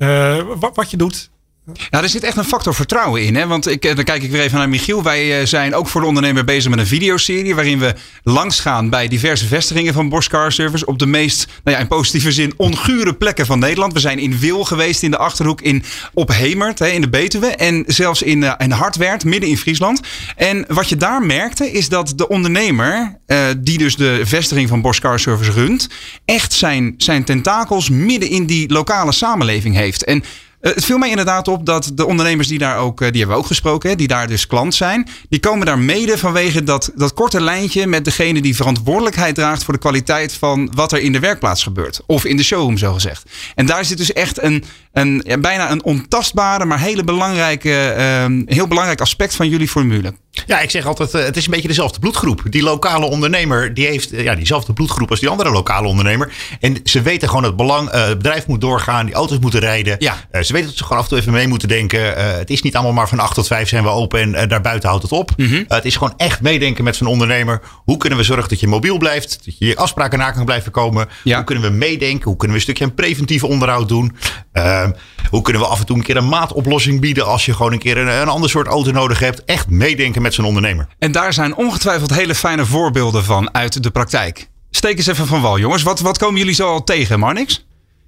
wat, 0.60 0.76
wat 0.76 0.92
je 0.92 0.98
doet. 0.98 1.30
Nou, 1.65 2.04
er 2.04 2.10
zit 2.10 2.24
echt 2.24 2.38
een 2.38 2.44
factor 2.44 2.75
vertrouwen 2.75 3.24
in. 3.24 3.36
Hè? 3.36 3.48
Want 3.48 3.68
ik, 3.68 3.86
eh, 3.86 3.95
dan 3.95 4.04
kijk 4.04 4.24
ik 4.24 4.31
weer 4.31 4.42
even 4.42 4.57
naar 4.57 4.69
Michiel. 4.69 5.04
Wij 5.04 5.39
eh, 5.39 5.45
zijn 5.45 5.75
ook 5.75 5.88
voor 5.88 6.01
de 6.01 6.07
ondernemer 6.07 6.44
bezig 6.44 6.69
met 6.69 6.80
een 6.80 6.88
videoserie. 6.88 7.56
waarin 7.56 7.80
we 7.80 7.94
langsgaan 8.24 8.89
bij 8.89 9.07
diverse 9.07 9.48
vestigingen 9.48 9.94
van 9.94 10.10
Bosch 10.10 10.30
Car 10.30 10.51
Service. 10.51 10.86
op 10.86 11.00
de 11.00 11.06
meest, 11.06 11.48
nou 11.63 11.77
ja, 11.77 11.81
in 11.83 11.88
positieve 11.88 12.31
zin, 12.31 12.54
ongure 12.57 13.13
plekken 13.13 13.45
van 13.45 13.60
Nederland. 13.60 13.94
We 13.94 14.00
zijn 14.00 14.19
in 14.19 14.39
Wil 14.39 14.63
geweest 14.63 15.04
in 15.04 15.12
de 15.12 15.18
achterhoek, 15.18 15.62
in, 15.62 15.83
op 16.13 16.30
Hemert 16.30 16.80
hè, 16.80 16.88
in 16.88 17.01
de 17.01 17.10
Betuwe. 17.10 17.48
en 17.48 17.83
zelfs 17.88 18.21
in, 18.21 18.42
uh, 18.42 18.54
in 18.57 18.71
Hartwerd, 18.71 19.25
midden 19.25 19.50
in 19.50 19.57
Friesland. 19.57 20.01
En 20.36 20.66
wat 20.68 20.89
je 20.89 20.95
daar 20.95 21.21
merkte, 21.21 21.71
is 21.71 21.89
dat 21.89 22.13
de 22.16 22.27
ondernemer. 22.27 23.21
Die 23.57 23.77
dus 23.77 23.95
de 23.95 24.21
vestiging 24.24 24.69
van 24.69 24.81
Bosch 24.81 25.00
Car 25.00 25.19
Service 25.19 25.51
runt. 25.51 25.89
echt 26.25 26.54
zijn, 26.54 26.94
zijn 26.98 27.24
tentakels 27.24 27.89
midden 27.89 28.30
in 28.30 28.45
die 28.45 28.71
lokale 28.71 29.12
samenleving 29.12 29.75
heeft. 29.75 30.04
En 30.04 30.24
eh, 30.24 30.53
het 30.71 30.86
viel 30.86 30.97
mij 30.97 31.09
inderdaad 31.09 31.47
op 31.47 31.66
dat 31.66 31.92
de 31.94 32.06
ondernemers 32.06 32.47
die 32.47 32.57
daar 32.57 32.78
ook, 32.78 33.02
eh, 33.02 33.07
die 33.07 33.18
hebben 33.18 33.35
we 33.35 33.42
ook 33.42 33.47
gesproken, 33.47 33.97
die 33.97 34.07
daar 34.07 34.28
dus 34.28 34.47
klant 34.47 34.76
zijn, 34.76 35.07
die 35.30 35.40
komen 35.40 35.66
daar 35.66 35.80
mede 35.80 36.18
vanwege 36.18 36.64
dat, 36.64 36.92
dat 36.95 37.14
korte 37.14 37.42
lijntje 37.42 37.88
met 37.88 38.06
degene 38.06 38.42
die 38.42 38.56
verantwoordelijkheid 38.56 39.35
draagt 39.35 39.64
voor 39.64 39.73
de 39.73 39.80
kwaliteit 39.80 40.33
van 40.33 40.71
wat 40.76 40.92
er 40.92 40.99
in 40.99 41.11
de 41.11 41.19
werkplaats 41.19 41.64
gebeurt. 41.64 42.02
Of 42.06 42.26
in 42.26 42.38
de 42.38 42.44
showroom, 42.44 42.78
zo 42.78 42.94
gezegd. 42.94 43.30
En 43.56 43.66
daar 43.66 43.85
zit 43.85 43.97
dus 43.97 44.14
echt 44.14 44.42
een, 44.42 44.64
een 44.92 45.21
ja, 45.26 45.38
bijna 45.38 45.71
een 45.71 45.83
ontastbare, 45.83 46.66
maar 46.66 46.80
hele 46.80 47.04
belangrijke, 47.04 47.95
uh, 47.97 48.56
heel 48.56 48.68
belangrijk 48.68 49.02
aspect 49.02 49.35
van 49.35 49.49
jullie 49.49 49.68
formule. 49.68 50.14
Ja, 50.45 50.59
ik 50.59 50.69
zeg 50.69 50.85
altijd, 50.85 51.14
uh, 51.14 51.23
het 51.23 51.38
is 51.38 51.45
een 51.45 51.52
beetje 51.52 51.68
dezelfde 51.68 51.99
bloedgroep. 51.99 52.42
Die 52.49 52.64
lokale 52.64 53.06
ondernemer, 53.06 53.73
die 53.73 53.85
heeft 53.85 54.09
ja, 54.09 54.35
diezelfde 54.35 54.73
bloedgroep 54.73 55.09
als 55.09 55.19
die 55.19 55.30
andere 55.30 55.52
lokale 55.52 55.88
ondernemer. 55.88 56.33
En 56.59 56.78
ze 56.83 57.02
weten 57.02 57.28
gewoon 57.28 57.44
het 57.44 57.56
belang, 57.56 57.94
uh, 57.94 58.06
het 58.07 58.18
bedrijf 58.18 58.47
moet 58.47 58.61
doorgaan, 58.61 59.06
die 59.06 59.16
auto's 59.16 59.40
moeten 59.40 59.59
rijden. 59.59 59.95
Ja. 59.99 60.28
Uh, 60.31 60.42
ze 60.42 60.53
weten 60.54 60.69
dat 60.69 60.78
ze 60.78 60.83
gewoon 60.83 60.98
af 60.98 61.04
en 61.04 61.10
toe 61.10 61.19
even 61.19 61.31
mee 61.31 61.48
moeten 61.48 61.68
denken. 61.68 62.36
het 62.38 62.50
is 62.50 62.62
niet 62.62 62.76
allemaal 62.76 62.94
maar 62.94 63.10
van 63.10 63.19
8 63.19 63.36
tot 63.36 63.48
5 63.48 63.69
zijn 63.69 63.83
we 63.83 63.90
open 63.90 64.36
en 64.36 64.50
daarbuiten 64.50 64.90
houdt 64.90 65.04
het 65.04 65.12
op. 65.12 65.31
Mm 65.38 65.48
-hmm. 65.48 65.66
het 65.68 65.86
is 65.86 65.95
gewoon 65.95 66.14
echt 66.18 66.42
meedenken 66.42 66.83
met 66.83 66.95
zo'n 66.95 67.07
ondernemer. 67.07 67.62
Hoe 67.83 67.98
kunnen 67.98 68.18
we 68.18 68.26
zorgen 68.26 68.50
dat 68.50 68.60
je 68.60 68.68
mobiel 68.68 68.98
blijft, 68.98 69.45
dat 69.45 69.57
je 69.57 69.66
je 69.66 69.76
afspraken 69.76 70.19
na 70.19 70.31
kan 70.31 70.45
blijven 70.45 70.72
komen. 70.72 71.10
Ja. 71.24 71.36
Hoe 71.36 71.45
kunnen 71.45 71.64
we 71.64 71.78
meedenken, 71.78 72.24
hoe 72.24 72.38
kunnen 72.38 72.48
we 72.48 72.54
een 72.54 72.62
stukje 72.62 72.83
een 72.83 72.94
preventieve 72.94 73.48
onderhoud 73.48 73.88
doen. 73.88 74.16
Ehm, 74.52 74.92
hoe 75.30 75.42
kunnen 75.42 75.62
we 75.62 75.68
af 75.68 75.80
en 75.80 75.86
toe 75.86 75.98
een 75.98 76.04
keer 76.04 76.18
een 76.18 76.30
maatoplossing 76.30 77.00
bieden 77.00 77.26
als 77.26 77.45
je 77.45 77.54
gewoon 77.54 77.72
een 77.72 77.80
keer 77.80 77.98
een, 77.98 78.07
een 78.07 78.28
ander 78.28 78.50
soort 78.50 78.68
auto 78.68 78.92
nodig 78.92 79.19
hebt. 79.19 79.44
Echt 79.45 79.69
meedenken 79.69 80.22
met 80.22 80.33
zijn 80.33 80.48
ondernemer. 80.48 80.88
En 81.00 81.12
daar 81.12 81.33
zijn 81.33 81.56
ongetwijfeld 81.56 82.14
hele 82.14 82.36
fijne 82.36 82.66
voorbeelden 82.66 83.24
van 83.24 83.54
uit 83.54 83.83
de 83.83 83.92
praktijk. 83.92 84.50
Steek 84.72 84.98
eens 84.98 85.07
even 85.07 85.28
van 85.28 85.42
wal, 85.42 85.60
jongens. 85.60 85.83
Wat, 85.83 86.00
wat 86.00 86.18
komen 86.18 86.40
jullie 86.40 86.54
zo 86.54 86.68
al 86.68 86.83
tegen, 86.83 87.19
Marnix? 87.19 87.66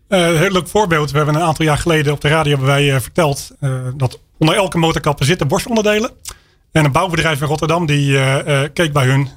Uh, 0.10 0.28
een 0.28 0.38
heel 0.38 0.52
leuk 0.52 0.68
voorbeeld. 0.68 1.12
We 1.12 1.18
hebben 1.18 1.36
een 1.36 1.42
aantal 1.42 1.66
jaar 1.66 1.78
geleden 1.78 2.14
op 2.14 2.22
de 2.22 2.28
radio 2.28 2.60
wij, 2.60 2.94
uh, 2.94 3.00
verteld 3.00 3.52
uh, 3.62 3.72
dat 3.96 4.20
onder 4.38 4.56
elke 4.56 4.78
motorkap 4.78 5.24
zitten 5.24 5.48
borstonderdelen. 5.48 6.12
En 6.72 6.86
een 6.86 6.92
bouwbedrijf 6.92 7.42
in 7.42 7.48
Rotterdam 7.48 7.86
die 7.86 8.20
keek 8.74 8.94
bij 8.94 9.06
hun 9.06 9.30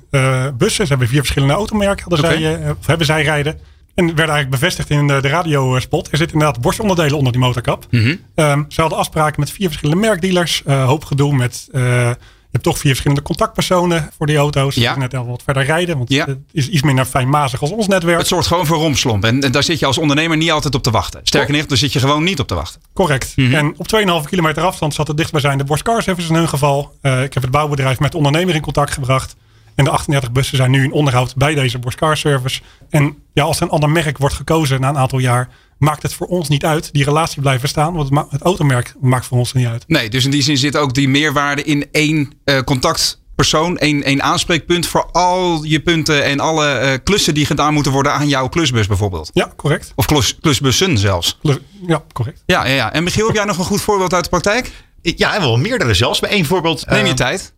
bussen. 0.59 0.85
Ze 0.85 0.91
hebben 0.91 1.09
vier 1.09 1.21
verschillende 1.21 1.55
automerken 1.55 2.05
hadden 2.09 2.31
okay. 2.31 2.41
zij, 2.41 2.71
of 2.71 2.87
hebben 2.87 3.07
zij 3.07 3.23
rijden. 3.23 3.61
En 3.99 4.07
werd 4.07 4.19
eigenlijk 4.19 4.51
bevestigd 4.51 4.91
in 4.91 5.07
de, 5.07 5.21
de 5.21 5.29
radiospot. 5.29 6.09
Er 6.11 6.17
zitten 6.17 6.37
inderdaad 6.39 6.63
borstonderdelen 6.63 7.17
onder 7.17 7.33
die 7.33 7.41
motorkap. 7.41 7.87
Mm 7.91 8.01
-hmm. 8.01 8.45
um, 8.45 8.65
ze 8.69 8.81
hadden 8.81 8.99
afspraken 8.99 9.41
met 9.41 9.51
vier 9.51 9.67
verschillende 9.67 10.01
merkdealers. 10.01 10.63
Uh, 10.67 10.85
hoop 10.85 11.05
gedoe 11.05 11.37
met 11.37 11.69
uh, 11.73 12.11
hebt 12.51 12.65
toch 12.65 12.79
vier 12.79 12.91
verschillende 12.91 13.23
contactpersonen 13.23 14.11
voor 14.17 14.27
die 14.27 14.37
auto's. 14.37 14.75
Ja. 14.75 14.97
Net 14.97 15.15
al 15.15 15.27
wat 15.27 15.43
verder 15.43 15.65
rijden, 15.65 15.97
want 15.97 16.11
Ja. 16.11 16.25
het 16.27 16.39
is 16.53 16.69
iets 16.69 16.83
minder 16.83 17.05
fijnmazig 17.05 17.61
als 17.61 17.71
ons 17.71 17.87
netwerk. 17.89 18.19
Het 18.19 18.27
zorgt 18.27 18.47
gewoon 18.47 18.67
voor 18.67 18.77
romslomp. 18.77 19.25
En, 19.25 19.43
en 19.43 19.53
daar 19.53 19.63
zit 19.63 19.79
je 19.79 19.87
als 19.87 19.99
ondernemer 19.99 20.37
niet 20.37 20.51
altijd 20.51 20.75
op 20.75 20.83
te 20.83 20.91
wachten. 20.91 21.21
Sterker 21.23 21.55
nog, 21.55 21.67
daar 21.67 21.79
zit 21.79 21.93
je 21.93 21.99
gewoon 21.99 22.25
niet 22.25 22.41
op 22.41 22.47
te 22.47 22.55
wachten. 22.55 22.81
Correct. 22.93 23.33
Mhm. 23.37 23.55
En 23.55 23.75
op 23.77 23.89
2,5 23.89 24.29
kilometer 24.29 24.63
afstand 24.63 24.95
zat 24.95 25.07
het 25.07 25.17
dichtstbijzijnde 25.17 25.65
Bosch 25.65 25.83
Car 25.83 26.03
Service 26.03 26.29
in 26.29 26.35
hun 26.35 26.49
geval. 26.49 26.93
Eh, 27.01 27.23
ik 27.23 27.35
heb 27.35 27.43
het 27.43 27.53
bouwbedrijf 27.53 27.99
met 27.99 28.11
de 28.11 28.17
ondernemer 28.17 28.55
in 28.55 28.61
contact 28.61 28.93
gebracht. 28.93 29.37
En 29.75 29.85
de 29.85 29.91
38 29.91 30.33
bussen 30.33 30.57
zijn 30.57 30.71
nu 30.71 30.85
in 30.85 30.93
onderhoud 30.93 31.37
bij 31.37 31.55
deze 31.55 31.79
Bosch 31.79 31.97
Car 31.97 32.17
Service. 32.17 32.61
En 32.91 33.17
ja, 33.33 33.43
als 33.45 33.61
een 33.61 33.71
ander 33.71 33.91
merk 33.91 34.19
wordt 34.19 34.35
gekozen 34.35 34.81
na 34.81 34.89
een 34.89 34.99
aantal 34.99 35.19
jaar, 35.19 35.49
maakt 35.79 36.03
het 36.03 36.15
voor 36.15 36.27
ons 36.27 36.49
niet 36.49 36.65
uit. 36.65 36.93
Die 36.93 37.05
relatie 37.05 37.41
blijft 37.41 37.63
bestaan, 37.63 37.93
want 37.93 38.05
het, 38.05 38.13
ma- 38.13 38.27
het 38.31 38.43
automerk 38.43 38.95
maakt 39.01 39.27
voor 39.27 39.39
ons 39.39 39.53
niet 39.53 39.67
uit. 39.67 39.85
Nee, 39.87 40.11
dus 40.11 40.25
in 40.25 40.31
die 40.31 40.43
zin 40.43 40.57
zit 40.57 40.77
ook 40.77 40.95
die 40.95 41.09
meerwaarde 41.09 41.63
in 41.63 41.87
één 41.93 42.33
eh, 42.45 42.59
contactpersoon, 42.61 43.79
één, 43.79 44.03
één 44.03 44.23
aanspreekpunt 44.23 44.87
voor 44.87 45.09
al 45.13 45.65
je 45.65 45.81
punten 45.81 46.25
en 46.25 46.41
alle 46.41 46.67
eh, 46.69 46.99
klussen 47.05 47.35
die 47.35 47.47
gedaan 47.47 47.75
moeten 47.75 47.93
worden 47.93 48.13
aan 48.13 48.29
jouw 48.29 48.49
klusbus 48.49 48.87
bijvoorbeeld. 48.87 49.31
Ja, 49.33 49.53
correct. 49.57 49.93
Of 49.95 50.07
klus, 50.07 50.39
klusbussen 50.41 50.99
zelfs. 50.99 51.39
Ja, 51.87 52.03
correct. 52.13 52.43
Ja, 52.47 52.67
ja, 52.67 52.75
ja. 52.75 52.93
En 52.93 53.05
Michiel, 53.05 53.27
heb 53.27 53.35
jij 53.37 53.45
nog 53.45 53.59
een 53.59 53.65
goed 53.65 53.81
voorbeeld 53.81 54.15
uit 54.15 54.25
de 54.25 54.31
praktijk? 54.31 54.73
Ja, 55.03 55.35
en 55.35 55.41
wel 55.41 55.57
meerdere 55.57 55.95
zelfs. 55.95 56.21
Bij 56.21 56.31
één 56.31 56.45
voorbeeld. 56.45 56.87
Neem 56.87 57.05
je 57.05 57.11
eh, 57.11 57.17
tijd. 57.17 57.55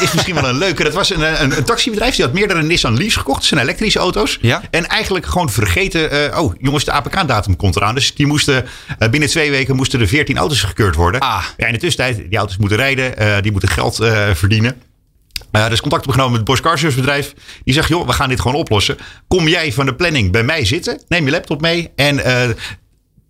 Is 0.00 0.12
misschien 0.12 0.34
wel 0.34 0.48
een 0.48 0.58
leuke. 0.58 0.82
Dat 0.84 0.94
was 0.94 1.10
een, 1.10 1.42
een, 1.42 1.56
een 1.56 1.64
taxibedrijf. 1.64 2.14
Die 2.14 2.24
had 2.24 2.34
meerdere 2.34 2.62
Nissan 2.62 2.96
Leafs 2.96 3.16
gekocht. 3.16 3.38
Dat 3.38 3.46
zijn 3.48 3.60
elektrische 3.60 3.98
auto's. 3.98 4.38
Ja. 4.40 4.62
En 4.70 4.86
eigenlijk 4.86 5.26
gewoon 5.26 5.50
vergeten. 5.50 6.10
eh, 6.32 6.42
oh, 6.42 6.54
jongens, 6.60 6.84
de 6.84 6.92
APK-datum 6.92 7.56
komt 7.56 7.76
eraan. 7.76 7.94
Dus 7.94 8.14
die 8.14 8.26
moesten 8.26 8.66
eh, 8.98 9.08
binnen 9.08 9.28
twee 9.28 9.50
weken 9.50 9.76
moesten 9.76 10.00
er 10.00 10.08
14 10.08 10.36
auto's 10.36 10.62
gekeurd 10.62 10.94
worden. 10.94 11.20
Ah. 11.20 11.44
Ja, 11.56 11.66
in 11.66 11.72
de 11.72 11.78
tussentijd, 11.78 12.28
die 12.28 12.38
auto's 12.38 12.56
moeten 12.56 12.76
rijden. 12.76 13.16
eh, 13.16 13.42
die 13.42 13.50
moeten 13.52 13.68
geld 13.68 13.96
verdienen. 14.34 14.82
Eh 15.50 15.68
dus 15.68 15.80
contact 15.80 16.06
opgenomen 16.06 16.30
met 16.40 16.48
het 16.48 16.62
Bosch 16.62 16.94
bedrijf. 16.94 17.34
Die 17.64 17.74
zegt, 17.74 17.88
joh, 17.88 18.06
we 18.06 18.12
gaan 18.12 18.28
dit 18.28 18.40
gewoon 18.40 18.56
oplossen. 18.56 18.96
Kom 19.28 19.48
jij 19.48 19.72
van 19.72 19.86
de 19.86 19.94
planning 19.94 20.32
bij 20.32 20.42
mij 20.42 20.64
zitten. 20.64 21.02
Neem 21.08 21.24
je 21.24 21.30
laptop 21.30 21.60
mee. 21.60 21.90
En 21.96 22.20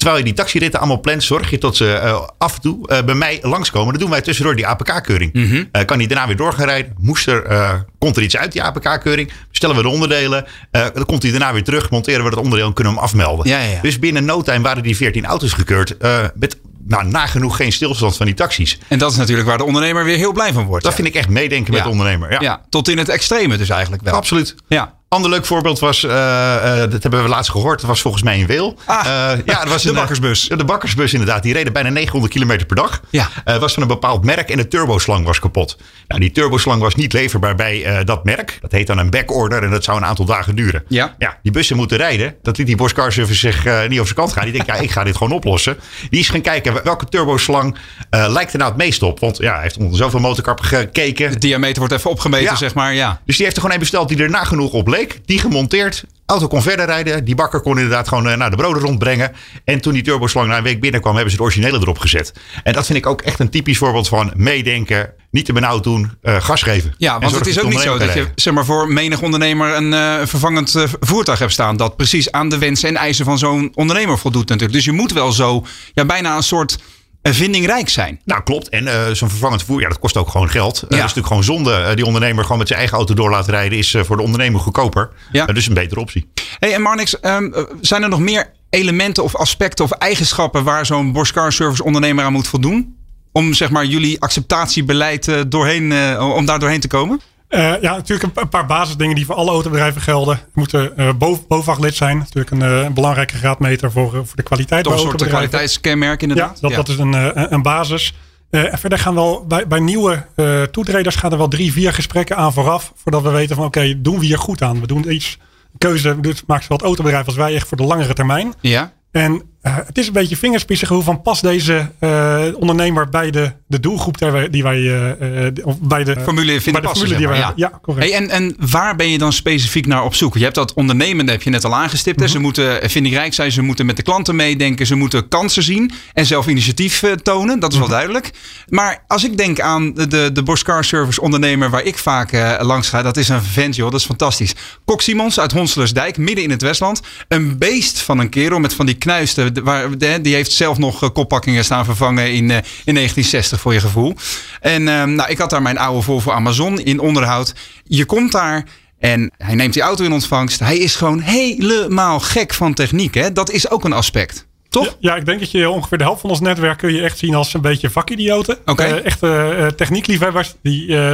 terwijl 0.01 0.19
je 0.19 0.25
die 0.25 0.35
taxiritten 0.35 0.79
allemaal 0.81 1.01
plant, 1.01 1.23
zorg 1.23 1.51
je 1.51 1.59
tot 1.59 1.77
ze 1.77 1.93
eh, 1.93 2.21
af 2.39 2.55
en 2.55 2.61
toe 2.61 2.89
eh, 2.89 3.03
bij 3.03 3.15
mij 3.15 3.39
langskomen. 3.43 3.93
Dan 3.93 4.01
doen 4.01 4.11
wij 4.11 4.21
tussendoor 4.21 4.57
die 4.57 4.67
APK-keuring. 4.67 5.33
Mhm. 5.33 5.65
Eh, 5.73 5.85
kan 5.85 5.99
die 5.99 6.09
daarna 6.09 6.27
weer 6.27 6.37
door 6.37 6.53
gaan 6.53 6.67
rijden? 6.67 6.95
Moest 6.99 7.27
er, 7.27 7.85
komt 7.99 8.17
er 8.17 8.23
iets 8.23 8.37
uit 8.37 8.53
die 8.53 8.63
APK-keuring? 8.63 9.31
Bestellen 9.51 9.77
we 9.77 9.83
de 9.83 9.89
onderdelen? 9.89 10.47
Dan 10.71 11.07
komt 11.07 11.23
hij 11.23 11.31
daarna 11.31 11.53
weer 11.53 11.65
terug, 11.65 11.91
monteren 11.91 12.23
we 12.25 12.31
het 12.31 12.39
onderdeel 12.39 12.67
en 12.67 12.73
kunnen 12.73 12.93
we 12.93 12.99
hem 12.99 13.09
afmelden. 13.09 13.49
Ja. 13.49 13.61
Dus 13.83 13.99
binnen 13.99 14.25
no 14.25 14.43
time 14.43 14.61
waren 14.61 14.83
die 14.83 14.97
14 14.97 15.25
auto's 15.25 15.53
gekeurd. 15.53 15.97
met 16.35 16.59
nou, 16.87 17.05
nagenoeg 17.07 17.57
geen 17.57 17.73
stilstand 17.73 18.17
van 18.17 18.27
die 18.27 18.35
taxi's. 18.35 18.79
En 18.89 18.99
dat 18.99 19.11
is 19.11 19.17
natuurlijk 19.17 19.49
waar 19.49 19.59
de 19.59 19.65
ondernemer 19.65 20.05
weer 20.05 20.17
heel 20.17 20.33
blij 20.33 20.53
van 20.53 20.65
wordt. 20.65 20.85
Dat 20.85 20.95
vind 20.95 21.09
ik 21.09 21.15
echt 21.15 21.29
meedenken 21.29 21.73
met 21.73 21.83
de 21.83 21.89
ondernemer. 21.89 22.33
Ja, 22.33 22.39
Ja, 22.41 22.63
tot 22.69 22.89
in 22.89 22.99
het 22.99 23.09
extreme 23.09 23.57
dus 23.57 23.69
eigenlijk 23.69 24.03
wel. 24.03 24.15
absoluut. 24.15 24.55
Ja. 24.69 25.00
Ander 25.15 25.31
leuk 25.31 25.45
voorbeeld 25.47 25.79
was, 25.79 26.05
eh, 26.05 26.83
eh, 26.83 26.91
dat 26.91 27.03
hebben 27.03 27.23
we 27.23 27.29
laatst 27.29 27.51
gehoord, 27.51 27.79
dat 27.81 27.89
was 27.89 28.01
volgens 28.01 28.23
mij 28.23 28.39
in 28.39 28.47
Weel. 28.47 28.77
Ah, 28.85 28.99
Eh, 29.07 29.39
ja, 29.45 29.59
dat 29.61 29.69
was 29.69 29.83
de 29.83 29.89
een, 29.89 29.95
bakkersbus. 29.95 30.49
De 30.49 30.65
bakkersbus 30.65 31.13
inderdaad. 31.13 31.43
Die 31.43 31.53
reden 31.53 31.73
bijna 31.73 31.89
900 31.89 32.33
kilometer 32.33 32.67
per 32.67 32.77
dag. 32.77 33.01
Ja. 33.11 33.29
Was 33.59 33.73
van 33.75 33.83
een 33.83 33.89
bepaald 33.89 34.25
merk 34.25 34.51
en 34.51 34.57
de 34.57 34.69
turboslang 34.69 35.25
was 35.25 35.39
kapot. 35.39 35.77
Nou, 36.09 36.21
die 36.21 36.31
turboslang 36.33 36.81
was 36.81 36.95
niet 36.95 37.13
leverbaar 37.13 37.55
bij 37.55 38.05
dat 38.05 38.25
merk. 38.25 38.59
Dat 38.61 38.73
heet 38.73 38.87
dan 38.87 38.99
een 38.99 39.11
backorder 39.11 39.63
en 39.63 39.71
dat 39.71 39.85
zou 39.85 39.97
een 39.97 40.05
aantal 40.05 40.25
dagen 40.25 40.57
duren. 40.57 40.85
Ja. 40.89 41.15
ja 41.19 41.39
die 41.43 41.53
bussen 41.53 41.77
moeten 41.77 41.97
rijden. 41.97 42.35
Dat 42.43 42.59
liet 42.59 42.67
die 42.67 42.77
Bosch 42.77 42.95
Car 42.95 43.13
Service 43.13 43.39
zich 43.39 43.65
niet 43.65 43.75
over 44.01 44.05
zijn 44.05 44.15
kant 44.15 44.33
gaan. 44.33 44.45
Die 44.45 44.53
denkt, 44.53 44.67
ja, 44.67 44.75
ik 44.75 44.91
ga 44.91 45.05
dit 45.05 45.17
gewoon 45.17 45.33
oplossen. 45.33 45.79
Die 46.11 46.21
is 46.21 46.29
gaan 46.29 46.41
kijken, 46.41 46.85
welke 46.85 47.05
turboslang 47.05 47.77
lijkt 48.11 48.53
er 48.53 48.59
nou 48.59 48.71
het 48.71 48.81
meest 48.81 49.03
op? 49.03 49.21
Want 49.21 49.37
ja, 49.39 49.53
hij 49.53 49.63
heeft 49.63 49.77
onder 49.77 49.97
zoveel 49.97 50.21
motorkappen 50.21 50.65
gekeken. 50.65 51.31
De 51.31 51.39
diameter 51.39 51.79
wordt 51.79 51.95
even 51.95 52.11
opgemeten, 52.11 52.45
Ja. 52.45 52.57
zeg 52.57 52.75
maar. 52.75 52.95
Ja. 52.95 53.21
Dus 53.25 53.35
die 53.37 53.45
heeft 53.45 53.57
er 53.57 53.63
gewoon 53.63 53.77
een 53.77 53.83
besteld 53.83 54.09
die 54.09 54.23
er 54.23 54.31
nagenoeg 54.31 54.73
op 54.73 54.87
leek. 54.89 54.99
Die 55.25 55.39
gemonteerd. 55.39 56.05
Auto 56.27 56.47
kon 56.47 56.63
verder 56.63 56.87
rijden. 56.87 57.25
Die 57.25 57.35
bakker 57.35 57.61
kon 57.61 57.77
inderdaad 57.77 58.09
gewoon 58.09 58.29
eh, 58.29 58.37
naar 58.37 58.51
de 58.51 58.57
broden 58.57 58.83
rondbrengen. 58.83 59.33
En 59.65 59.81
toen 59.81 59.93
die 59.93 60.03
turboslang 60.03 60.49
na 60.49 60.57
een 60.57 60.63
week 60.63 60.81
binnenkwam, 60.81 61.15
hebben 61.15 61.33
ze 61.33 61.37
het 61.37 61.47
originele 61.47 61.79
erop 61.79 61.99
gezet. 61.99 62.33
En 62.63 62.73
dat 62.73 62.87
vind 62.87 62.99
ik 62.99 63.07
ook 63.07 63.23
echt 63.23 63.39
een 63.41 63.51
typisch 63.51 63.79
voorbeeld 63.79 64.09
van 64.09 64.33
meedenken. 64.37 65.13
Niet 65.31 65.45
te 65.45 65.53
benauwd 65.53 65.85
doen. 65.85 66.11
eh, 66.23 66.37
gas 66.41 66.63
geven. 66.63 66.95
Ja, 66.99 67.19
want 67.19 67.35
het 67.35 67.47
is 67.47 67.61
ook 67.61 67.69
niet 67.69 67.81
zo 67.81 67.99
dat 67.99 68.15
je 68.15 68.27
zeg 68.35 68.55
maar, 68.55 68.65
voor 68.65 68.93
menig 68.93 69.23
ondernemer 69.23 69.75
een 69.75 69.93
eh, 69.95 70.27
vervangend 70.27 70.87
voertuig 71.01 71.39
hebt 71.39 71.53
staan. 71.53 71.77
Dat 71.77 71.97
precies 71.97 72.33
aan 72.33 72.49
de 72.49 72.59
wensen 72.59 72.89
en 72.89 72.97
eisen 72.97 73.25
van 73.25 73.39
zo'n 73.39 73.73
ondernemer 73.75 74.19
voldoet 74.19 74.49
natuurlijk. 74.49 74.73
Dus 74.73 74.85
je 74.85 74.93
moet 74.93 75.13
wel 75.13 75.33
zo 75.33 75.67
ja, 75.93 76.05
bijna 76.05 76.37
een 76.37 76.43
soort 76.43 76.79
vindingrijk 77.23 77.89
zijn. 77.89 78.21
Nou, 78.25 78.43
klopt. 78.43 78.69
En 78.69 78.87
eh, 78.87 79.13
zo'n 79.13 79.29
vervangend 79.29 79.61
vervoer, 79.63 79.81
ja, 79.81 79.89
dat 79.89 79.99
kost 79.99 80.17
ook 80.17 80.29
gewoon 80.29 80.51
geld. 80.51 80.75
Eh, 80.75 80.81
Ja. 80.81 80.87
dat 80.89 80.97
is 80.97 81.01
natuurlijk 81.01 81.27
gewoon 81.27 81.45
zonde. 81.45 81.73
Eh, 81.73 81.95
die 81.97 82.05
ondernemer 82.07 82.43
gewoon 82.43 82.59
met 82.59 82.67
zijn 82.67 82.79
eigen 82.79 82.97
auto 82.99 83.15
door 83.15 83.31
laten 83.31 83.53
rijden, 83.53 83.79
is 83.79 83.95
eh, 83.95 84.03
voor 84.05 84.17
de 84.17 84.23
ondernemer 84.23 84.61
goedkoper. 84.61 85.11
Ja. 85.33 85.47
Eh, 85.47 85.55
dus 85.55 85.67
een 85.67 85.75
betere 85.75 86.01
optie. 86.01 86.31
Hey, 86.59 86.75
en 86.75 86.83
Marnix, 86.83 87.21
eh, 87.21 87.37
zijn 87.81 88.03
er 88.03 88.09
nog 88.09 88.21
meer 88.21 88.53
elementen 88.71 89.23
of 89.25 89.37
aspecten 89.37 89.85
of 89.85 89.91
eigenschappen 89.91 90.65
waar 90.65 90.87
zo'n 90.87 91.13
Bosch 91.13 91.33
Car 91.33 91.53
Service 91.53 91.85
ondernemer 91.85 92.25
aan 92.25 92.33
moet 92.33 92.49
voldoen? 92.49 92.97
Om 93.33 93.55
zeg 93.55 93.71
maar 93.71 93.85
jullie 93.85 94.21
acceptatiebeleid 94.21 95.29
eh, 95.29 95.41
doorheen, 95.49 95.93
eh, 95.93 96.33
om 96.37 96.45
daar 96.47 96.59
doorheen 96.59 96.81
te 96.81 96.89
komen? 96.89 97.21
Eh, 97.51 97.81
ja, 97.81 97.97
natuurlijk 97.97 98.37
een, 98.37 98.49
paar 98.49 98.67
basisdingen 98.67 99.15
die 99.15 99.27
voor 99.27 99.35
alle 99.35 99.51
autobedrijven 99.51 100.01
gelden. 100.01 100.37
Je 100.37 100.51
moet 100.55 100.73
uh, 100.73 101.11
BOVAG-lid 101.49 101.95
zijn. 101.95 102.19
Natuurlijk 102.19 102.51
een, 102.51 102.61
uh, 102.61 102.83
een 102.83 102.95
belangrijke 102.95 103.37
graadmeter 103.37 103.93
voor, 103.93 104.11
voor 104.11 104.37
de 104.37 104.43
kwaliteit 104.43 104.85
Toch 104.85 104.93
een 104.93 104.99
soort 104.99 105.27
kwaliteitskenmerk 105.27 106.23
inderdaad. 106.23 106.59
Ja, 106.61 106.69
dat, 106.69 106.77
dat 106.77 106.89
is 106.89 106.99
een, 106.99 107.53
een 107.55 107.63
basis. 107.63 108.15
En 108.51 108.79
verder 108.79 108.99
gaan 108.99 109.15
wel 109.15 109.45
bij, 109.47 109.67
bij 109.67 109.81
nieuwe 109.81 110.27
toetreders 110.71 111.17
gaan 111.17 111.33
er 111.33 111.39
wel 111.39 111.49
drie, 111.49 111.73
vier 111.73 111.93
gesprekken 111.93 112.37
aan 112.37 112.53
vooraf. 112.53 112.93
Voordat 112.97 113.23
we 113.23 113.31
weten 113.31 113.57
van 113.57 113.65
oké, 113.65 113.79
okay, 113.79 113.99
doen 113.99 114.19
we 114.19 114.25
hier 114.25 114.39
goed 114.39 114.63
aan? 114.63 114.81
We 114.81 114.87
doen 114.87 115.13
iets, 115.13 115.39
keuze, 115.79 116.17
maakt 116.47 116.63
zowel 116.63 116.77
het 116.77 116.87
autobedrijf 116.87 117.27
als 117.27 117.37
wij 117.37 117.55
echt 117.55 117.69
voor 117.69 117.77
de 117.77 117.83
langere 117.83 118.13
termijn. 118.13 118.55
Ja. 118.61 118.93
En 119.11 119.43
uh, 119.63 119.77
het 119.87 119.99
is 119.99 120.07
een 120.07 120.13
beetje 120.13 120.37
vingerspitsen 120.37 120.89
hoe 120.89 121.03
van 121.03 121.23
pas 121.23 121.41
deze 121.41 121.91
uh, 122.01 122.43
ondernemer 122.55 123.09
bij 123.09 123.31
de, 123.31 123.53
de 123.67 123.81
doelgroep 123.81 124.19
die 124.19 124.31
wij, 124.31 124.51
die 124.51 124.63
wij 124.63 124.79
uh, 124.79 125.51
of 125.63 125.81
bij 125.81 126.05
de 126.05 126.21
formule 126.21 126.61
vinden 126.61 126.73
bij 126.73 126.81
de 126.81 126.87
passen, 126.87 127.09
formule 127.09 127.33
die 127.33 127.41
ja. 127.41 127.53
ja, 127.57 127.79
correct. 127.83 128.11
Hey, 128.11 128.19
en, 128.19 128.31
en 128.31 128.57
waar 128.71 128.97
ben 128.97 129.11
je 129.11 129.19
dan 129.19 129.33
specifiek 129.33 129.87
naar 129.87 130.05
op 130.05 130.15
zoek? 130.15 130.37
Je 130.37 130.43
hebt 130.43 130.55
dat 130.55 130.75
ondernemende, 130.75 131.33
heb 131.33 131.43
je 131.43 131.51
net 131.51 131.65
al 131.65 131.75
aangestipt. 131.75 132.17
Mm 132.17 132.23
-hmm. 132.23 132.33
Ze 132.33 132.39
moeten 132.39 132.91
vindingrijk 132.91 133.35
zijn, 133.35 133.53
ze 133.53 133.63
moeten 133.63 133.87
met 133.87 133.97
de 133.97 134.03
klanten 134.03 134.37
meedenken, 134.37 134.87
ze 134.87 134.95
moeten 134.95 135.29
kansen 135.29 135.63
zien 135.63 135.93
en 136.13 136.27
zelf 136.27 136.47
initiatief 136.47 137.03
tonen. 137.23 137.61
Dat 137.61 137.73
is 137.73 137.79
wel 137.79 137.87
mm 137.87 137.93
-hmm. 137.93 138.03
duidelijk. 138.03 138.31
Maar 138.69 139.05
als 139.07 139.25
ik 139.25 139.37
denk 139.37 139.61
aan 139.61 139.95
de, 139.95 140.31
de, 140.33 140.43
Bosch 140.43 140.65
Car 140.65 140.85
Service 140.85 141.21
ondernemer 141.21 141.71
waar 141.71 141.85
ik 141.85 141.99
vaak 141.99 142.33
langs 142.63 142.89
ga, 142.89 143.03
dat 143.03 143.17
is 143.17 143.29
een 143.29 143.43
vent, 143.43 143.77
joh, 143.77 143.91
dat 143.91 144.01
is 144.01 144.07
fantastisch. 144.07 144.55
Kok 144.85 145.01
Simons 145.01 145.41
uit 145.41 145.53
Honselersdijk, 145.53 146.17
midden 146.17 146.45
in 146.45 146.51
het 146.51 146.63
Westland. 146.63 147.01
Een 147.29 147.59
beest 147.59 147.99
van 147.99 148.19
een 148.19 148.29
kerel 148.29 148.59
met 148.59 148.75
van 148.75 148.87
die 148.87 148.95
knuisten. 148.95 149.50
Waar, 149.63 149.99
de, 149.99 150.19
die 150.23 150.35
heeft 150.35 150.53
zelf 150.53 150.79
nog 150.79 151.03
uh, 151.03 151.09
koppakkingen 151.13 151.65
staan 151.65 151.85
vervangen 151.85 152.33
in, 152.33 152.45
uh, 152.51 152.57
in 152.85 152.95
1960 152.95 153.61
voor 153.61 153.73
je 153.73 153.81
gevoel. 153.81 154.15
En 154.61 154.83
uh, 154.83 155.05
nou, 155.05 155.31
ik 155.31 155.39
had 155.39 155.51
daar 155.51 155.63
mijn 155.63 155.79
oude 155.79 156.03
Volvo 156.03 156.31
Amazon 156.31 156.81
in 156.81 157.01
onderhoud. 157.01 157.55
Je 157.85 158.05
komt 158.05 158.33
daar 158.33 158.65
en 158.99 159.33
hij 159.37 159.55
neemt 159.55 159.73
die 159.73 159.83
auto 159.83 160.05
in 160.05 160.13
ontvangst. 160.13 160.61
Hij 160.61 160.79
is 160.79 160.97
gewoon 160.97 161.21
helemaal 161.21 162.21
gek 162.21 162.55
van 162.55 162.75
techniek. 162.75 163.15
Hè? 163.15 163.33
Dat 163.33 163.51
is 163.51 163.71
ook 163.71 163.85
een 163.85 163.93
aspect. 163.93 164.49
Toch? 164.69 164.85
Ja, 164.85 164.93
ja, 164.99 165.17
ik 165.17 165.25
denk 165.25 165.41
dat 165.41 165.51
je 165.51 165.71
ongeveer 165.71 165.99
de 165.99 166.05
helft 166.05 166.21
van 166.21 166.31
ons 166.31 166.41
netwerk 166.41 166.79
kun 166.79 166.95
je 166.95 167.03
echt 167.03 167.19
zien 167.19 167.35
als 167.35 167.55
een 167.55 167.61
beetje 167.61 167.91
vakidioten. 167.91 168.59
Okay. 168.65 168.91
Uh, 168.91 169.05
echte 169.05 169.57
uh, 169.59 169.67
techniekliefhebbers. 169.67 170.55
Die, 170.63 170.87
uh, 170.87 171.13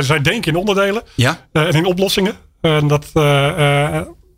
zij 0.00 0.20
denken 0.20 0.52
in 0.52 0.58
onderdelen 0.58 1.02
ja? 1.14 1.46
en 1.52 1.72
in 1.72 1.84
oplossingen. 1.84 2.36
dat, 2.86 3.06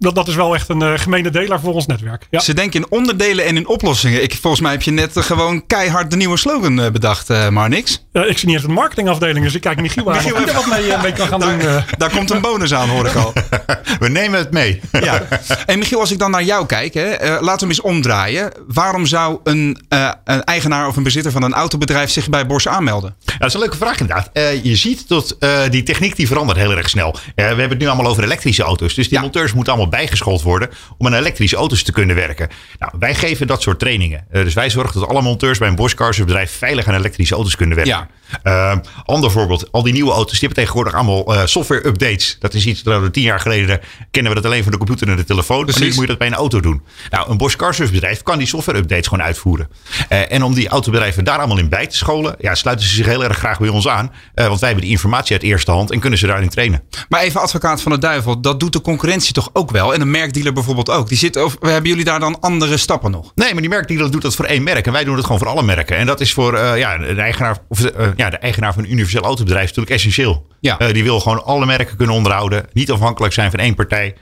dat, 0.00 0.14
dat 0.14 0.28
is 0.28 0.34
wel 0.34 0.54
echt 0.54 0.68
een 0.68 0.80
uh, 0.80 0.92
gemene 0.96 1.30
deler 1.30 1.60
voor 1.60 1.74
ons 1.74 1.86
netwerk. 1.86 2.26
Ja. 2.30 2.40
Ze 2.40 2.54
denken 2.54 2.80
in 2.80 2.86
onderdelen 2.90 3.44
en 3.44 3.56
in 3.56 3.68
oplossingen. 3.68 4.22
Ik, 4.22 4.34
volgens 4.40 4.62
mij 4.62 4.72
heb 4.72 4.82
je 4.82 4.90
net 4.90 5.16
uh, 5.16 5.22
gewoon 5.22 5.66
keihard 5.66 6.10
de 6.10 6.16
nieuwe 6.16 6.36
slogan 6.36 6.80
uh, 6.80 6.90
bedacht, 6.90 7.28
maar 7.50 7.68
niks. 7.68 8.04
ik 8.12 8.38
zie 8.38 8.46
niet 8.48 8.56
eens 8.56 8.64
een 8.64 8.72
marketingafdeling, 8.72 9.44
dus 9.44 9.54
ik 9.54 9.60
kijk 9.60 9.80
Michiel 9.80 10.10
aan 10.10 10.16
Michiel 10.16 10.34
of 10.34 10.38
hij 10.38 10.48
er 10.48 10.54
wat 10.54 10.66
mee, 10.66 10.96
mee 11.02 11.12
kan 11.12 11.26
gaan 11.26 11.40
daar, 11.40 11.58
doen. 11.58 11.82
Daar 11.98 12.10
komt 12.10 12.30
een 12.30 12.40
bonus 12.40 12.74
aan, 12.74 12.88
hoor 12.88 13.06
ik 13.06 13.14
al. 13.14 13.32
We 14.00 14.08
nemen 14.08 14.38
het 14.38 14.50
mee. 14.50 14.80
ja. 15.00 15.22
En 15.66 15.78
Michiel, 15.78 16.00
als 16.00 16.10
ik 16.10 16.18
dan 16.18 16.30
naar 16.30 16.42
jou 16.42 16.66
kijk, 16.66 16.94
hè, 16.94 17.08
laten 17.18 17.40
we 17.40 17.56
hem 17.58 17.68
eens 17.68 17.80
omdraaien. 17.80 18.52
Waarom 18.66 19.06
zou 19.06 19.38
een, 19.44 19.78
een, 20.24 20.44
eigenaar 20.44 20.86
of 20.86 20.96
een 20.96 21.02
bezitter 21.02 21.32
van 21.32 21.42
een 21.42 21.54
autobedrijf 21.54 22.10
zich 22.10 22.28
bij 22.28 22.46
Bosch 22.46 22.66
aanmelden? 22.66 23.14
Ja, 23.24 23.38
dat 23.38 23.48
is 23.48 23.54
een 23.54 23.60
leuke 23.60 23.76
vraag 23.76 24.00
inderdaad. 24.00 24.30
je 24.62 24.76
ziet 24.76 25.08
dat 25.08 25.36
die 25.70 25.82
techniek 25.82 26.16
die 26.16 26.26
verandert 26.26 26.58
heel 26.58 26.76
erg 26.76 26.88
snel. 26.88 27.16
we 27.34 27.42
hebben 27.42 27.68
het 27.68 27.78
nu 27.78 27.86
allemaal 27.86 28.10
over 28.10 28.24
elektrische 28.24 28.62
auto's, 28.62 28.94
dus 28.94 29.08
die 29.08 29.16
ja. 29.16 29.22
monteurs 29.22 29.52
moeten 29.52 29.72
allemaal 29.72 29.89
bijgeschoold 29.90 30.42
worden 30.42 30.70
om 30.98 31.06
aan 31.06 31.14
elektrische 31.14 31.56
auto's 31.56 31.82
te 31.82 31.92
kunnen 31.92 32.16
werken. 32.16 32.48
Nou, 32.78 32.92
wij 32.98 33.14
geven 33.14 33.46
dat 33.46 33.62
soort 33.62 33.78
trainingen. 33.78 34.24
Uh, 34.32 34.44
dus 34.44 34.54
wij 34.54 34.70
zorgen 34.70 35.00
dat 35.00 35.08
alle 35.08 35.22
monteurs 35.22 35.58
bij 35.58 35.68
een 35.68 35.74
Bosch 35.74 35.94
Cars 35.94 36.18
bedrijf 36.18 36.58
veilig 36.58 36.86
aan 36.86 36.94
elektrische 36.94 37.34
auto's 37.34 37.56
kunnen 37.56 37.76
werken. 37.76 37.94
Ja. 37.94 38.72
Uh, 38.72 38.78
ander 39.04 39.30
voorbeeld, 39.30 39.72
al 39.72 39.82
die 39.82 39.92
nieuwe 39.92 40.12
auto's 40.12 40.38
die 40.38 40.48
hebben 40.48 40.58
tegenwoordig 40.58 40.94
allemaal 40.94 41.34
uh, 41.34 41.46
software 41.46 41.86
updates. 41.86 42.36
Dat 42.38 42.54
is 42.54 42.66
iets 42.66 42.82
dat 42.82 43.02
we 43.02 43.10
tien 43.10 43.22
jaar 43.22 43.40
geleden 43.40 43.80
kennen 44.10 44.32
we 44.32 44.40
dat 44.40 44.50
alleen 44.50 44.62
van 44.62 44.72
de 44.72 44.78
computer 44.78 45.08
en 45.08 45.16
de 45.16 45.24
telefoon. 45.24 45.66
Dus 45.66 45.76
nu 45.76 45.86
moet 45.86 45.94
je 45.94 46.06
dat 46.06 46.18
bij 46.18 46.26
een 46.26 46.34
auto 46.34 46.60
doen. 46.60 46.82
Nou, 47.10 47.30
een 47.30 47.36
Bosch 47.36 47.56
Car 47.56 47.76
bedrijf 47.92 48.22
kan 48.22 48.38
die 48.38 48.46
software 48.46 48.78
updates 48.78 49.06
gewoon 49.06 49.24
uitvoeren. 49.24 49.68
Uh, 50.08 50.32
en 50.32 50.42
om 50.42 50.54
die 50.54 50.68
autobedrijven 50.68 51.24
daar 51.24 51.38
allemaal 51.38 51.58
in 51.58 51.68
bij 51.68 51.86
te 51.86 51.96
scholen, 51.96 52.34
ja, 52.38 52.54
sluiten 52.54 52.86
ze 52.86 52.94
zich 52.94 53.06
heel 53.06 53.24
erg 53.24 53.38
graag 53.38 53.58
bij 53.58 53.68
ons 53.68 53.88
aan. 53.88 54.12
want 54.34 54.60
wij 54.60 54.68
hebben 54.68 54.80
die 54.80 54.90
informatie 54.90 55.32
uit 55.32 55.42
eerste 55.42 55.70
hand 55.70 55.90
en 55.90 56.00
kunnen 56.00 56.18
ze 56.18 56.26
daarin 56.26 56.48
trainen. 56.48 56.82
Maar 57.08 57.20
even 57.20 57.40
advocaat 57.40 57.82
van 57.82 57.92
de 57.92 57.98
duivel, 57.98 58.40
dat 58.40 58.60
doet 58.60 58.72
de 58.72 58.80
concurrentie 58.80 59.32
toch 59.32 59.50
ook 59.52 59.70
wel? 59.70 59.79
En 59.88 60.00
een 60.00 60.10
merkdealer 60.10 60.52
bijvoorbeeld 60.52 60.90
ook. 60.90 61.08
Die 61.08 61.18
zit, 61.18 61.36
of 61.36 61.56
hebben 61.60 61.90
jullie 61.90 62.04
daar 62.04 62.20
dan 62.20 62.40
andere 62.40 62.76
stappen 62.76 63.10
nog? 63.10 63.32
Nee, 63.34 63.52
maar 63.52 63.60
die 63.60 63.70
merkdealer 63.70 64.10
doet 64.10 64.22
dat 64.22 64.34
voor 64.34 64.44
één 64.44 64.62
merk. 64.62 64.86
En 64.86 64.92
wij 64.92 65.04
doen 65.04 65.16
het 65.16 65.24
gewoon 65.24 65.38
voor 65.38 65.48
alle 65.48 65.62
merken. 65.62 65.96
En 65.96 66.06
dat 66.06 66.20
is 66.20 66.32
voor 66.32 66.54
uh, 66.54 66.78
ja, 66.78 66.98
de, 66.98 67.20
eigenaar, 67.20 67.58
of, 67.68 67.80
uh, 67.80 68.08
ja, 68.16 68.30
de 68.30 68.36
eigenaar 68.36 68.74
van 68.74 68.82
een 68.84 68.92
universeel 68.92 69.22
autobedrijf 69.22 69.66
natuurlijk 69.66 69.94
essentieel. 69.94 70.46
Ja. 70.60 70.80
Uh, 70.80 70.92
die 70.92 71.02
wil 71.02 71.20
gewoon 71.20 71.44
alle 71.44 71.66
merken 71.66 71.96
kunnen 71.96 72.14
onderhouden. 72.14 72.64
Niet 72.72 72.90
afhankelijk 72.90 73.32
zijn 73.32 73.50
van 73.50 73.60
één 73.60 73.74
partij. 73.74 74.14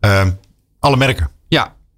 Ehm, 0.00 0.30
alle 0.80 0.96
merken. 0.96 1.30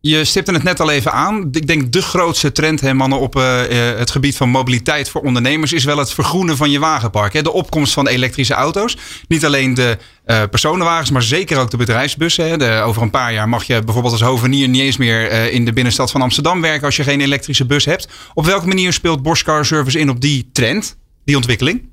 Je 0.02 0.24
stipte 0.24 0.52
het 0.52 0.62
net 0.62 0.80
al 0.80 0.90
even 0.90 1.12
aan. 1.12 1.48
Ik 1.52 1.66
denk 1.66 1.92
de 1.92 2.02
grootste 2.02 2.52
trend, 2.52 2.80
hè, 2.80 2.94
mannen, 2.94 3.18
op 3.18 3.36
uh, 3.36 3.60
het 3.96 4.10
gebied 4.10 4.36
van 4.36 4.48
mobiliteit 4.48 5.08
voor 5.08 5.20
ondernemers 5.20 5.72
is 5.72 5.84
wel 5.84 5.98
het 5.98 6.12
vergroenen 6.12 6.56
van 6.56 6.70
je 6.70 6.78
wagenpark. 6.78 7.32
Hè. 7.32 7.42
De 7.42 7.52
opkomst 7.52 7.92
van 7.92 8.06
elektrische 8.06 8.54
auto's. 8.54 8.96
Niet 9.28 9.44
alleen 9.44 9.74
de 9.74 9.98
uh, 10.26 10.42
personenwagens, 10.50 11.10
maar 11.10 11.22
zeker 11.22 11.58
ook 11.58 11.70
de 11.70 11.76
bedrijfsbussen. 11.76 12.48
Hè. 12.48 12.56
De, 12.56 12.82
over 12.84 13.02
een 13.02 13.10
paar 13.10 13.32
jaar 13.32 13.48
mag 13.48 13.64
je 13.64 13.82
bijvoorbeeld 13.84 14.12
als 14.12 14.22
hovenier 14.22 14.68
niet 14.68 14.80
eens 14.80 14.96
meer 14.96 15.30
uh, 15.30 15.52
in 15.52 15.64
de 15.64 15.72
binnenstad 15.72 16.10
van 16.10 16.22
Amsterdam 16.22 16.60
werken 16.60 16.84
als 16.84 16.96
je 16.96 17.02
geen 17.02 17.20
elektrische 17.20 17.66
bus 17.66 17.84
hebt. 17.84 18.08
Op 18.34 18.44
welke 18.44 18.66
manier 18.66 18.92
speelt 18.92 19.22
Bosch 19.22 19.44
Car 19.44 19.64
Service 19.64 19.98
in 19.98 20.10
op 20.10 20.20
die 20.20 20.50
trend, 20.52 20.96
die 21.24 21.36
ontwikkeling? 21.36 21.88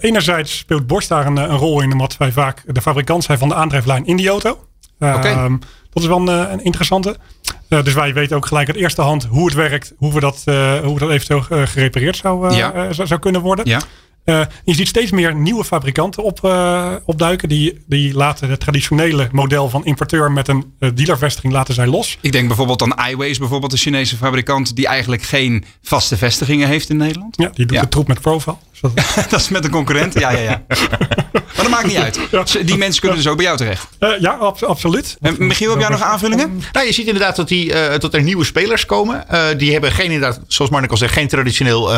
Enerzijds 0.00 0.58
speelt 0.58 0.86
Bosch 0.86 1.08
daar 1.08 1.26
een, 1.26 1.36
een, 1.36 1.56
rol 1.56 1.80
in, 1.80 1.92
omdat 1.92 2.16
wij 2.16 2.32
vaak 2.32 2.62
de 2.66 2.82
fabrikant 2.82 3.24
zijn 3.24 3.38
van 3.38 3.48
de 3.48 3.54
aandrijflijn 3.54 4.06
in 4.06 4.16
die 4.16 4.28
auto. 4.28 4.58
Okay. 4.98 5.58
Dat 5.94 6.02
is 6.02 6.08
wel 6.08 6.18
een, 6.18 6.52
een 6.52 6.64
interessante. 6.64 7.16
Uh, 7.68 7.82
dus 7.84 7.94
wij 7.94 8.14
weten 8.14 8.36
ook 8.36 8.46
gelijk 8.46 8.68
uit 8.68 8.76
eerste 8.76 9.02
hand 9.02 9.24
hoe 9.24 9.44
het 9.44 9.54
werkt, 9.54 9.92
hoe 9.96 10.12
we 10.12 10.20
dat, 10.20 10.42
uh, 10.44 10.78
hoe 10.78 10.98
dat 10.98 11.10
eventueel 11.10 11.66
gerepareerd 11.66 12.16
zou, 12.16 12.54
ja. 12.54 12.92
zou, 12.92 13.08
zou, 13.08 13.20
kunnen 13.20 13.40
worden. 13.40 13.66
Ja. 13.68 13.80
Uh, 14.24 14.40
je 14.64 14.74
ziet 14.74 14.88
steeds 14.88 15.10
meer 15.10 15.34
nieuwe 15.34 15.64
fabrikanten 15.64 16.22
op, 16.22 16.40
uh, 16.44 16.92
opduiken. 17.04 17.48
Die, 17.48 17.84
die 17.86 18.14
laten 18.14 18.50
het 18.50 18.60
traditionele 18.60 19.28
model 19.32 19.68
van 19.68 19.84
importeur 19.84 20.32
met 20.32 20.48
een 20.48 20.74
uh, 20.78 20.90
dealervestiging 20.94 21.52
laten 21.52 21.74
zij 21.74 21.86
los. 21.86 22.18
Ik 22.20 22.32
denk 22.32 22.46
bijvoorbeeld 22.46 22.82
aan 22.82 23.08
iWays, 23.08 23.38
bijvoorbeeld 23.38 23.72
een 23.72 23.78
Chinese 23.78 24.16
fabrikant 24.16 24.76
die 24.76 24.86
eigenlijk 24.86 25.22
geen 25.22 25.64
vaste 25.82 26.16
vestigingen 26.16 26.68
heeft 26.68 26.90
in 26.90 26.96
Nederland. 26.96 27.36
Ja, 27.36 27.50
die 27.54 27.66
doet 27.66 27.76
ja. 27.76 27.82
de 27.82 27.88
troep 27.88 28.08
met 28.08 28.20
profile. 28.20 28.56
Dus 28.70 28.80
dat... 28.80 28.96
dat... 29.30 29.40
is 29.40 29.48
met 29.48 29.64
een 29.64 29.70
concurrent. 29.70 30.18
Ja, 30.18 30.30
ja, 30.30 30.40
ja. 30.40 30.62
maar 31.32 31.54
dat 31.56 31.68
maakt 31.68 31.86
niet 31.86 31.96
uit. 31.96 32.66
Die 32.66 32.76
mensen 32.76 33.00
kunnen 33.00 33.18
dus 33.18 33.28
ook 33.28 33.36
bij 33.36 33.44
jou 33.44 33.56
terecht. 33.56 33.88
ja, 34.20 34.30
ab 34.30 34.62
absoluut. 34.62 35.16
En 35.20 35.46
Michiel, 35.46 35.70
heb 35.70 35.80
jij 35.80 35.88
nog 35.88 36.02
aanvullingen? 36.02 36.62
Nou, 36.72 36.86
je 36.86 36.92
ziet 36.92 37.06
inderdaad 37.06 37.36
dat, 37.36 37.48
die, 37.48 37.72
dat 37.98 38.14
er 38.14 38.22
nieuwe 38.22 38.44
spelers 38.44 38.86
komen. 38.86 39.26
die 39.56 39.72
hebben 39.72 39.92
geen, 39.92 40.10
inderdaad, 40.10 40.40
zoals 40.46 40.70
Marnik 40.70 40.90
al 40.90 40.96
zegt, 40.96 41.12
geen 41.12 41.28
traditioneel 41.28 41.90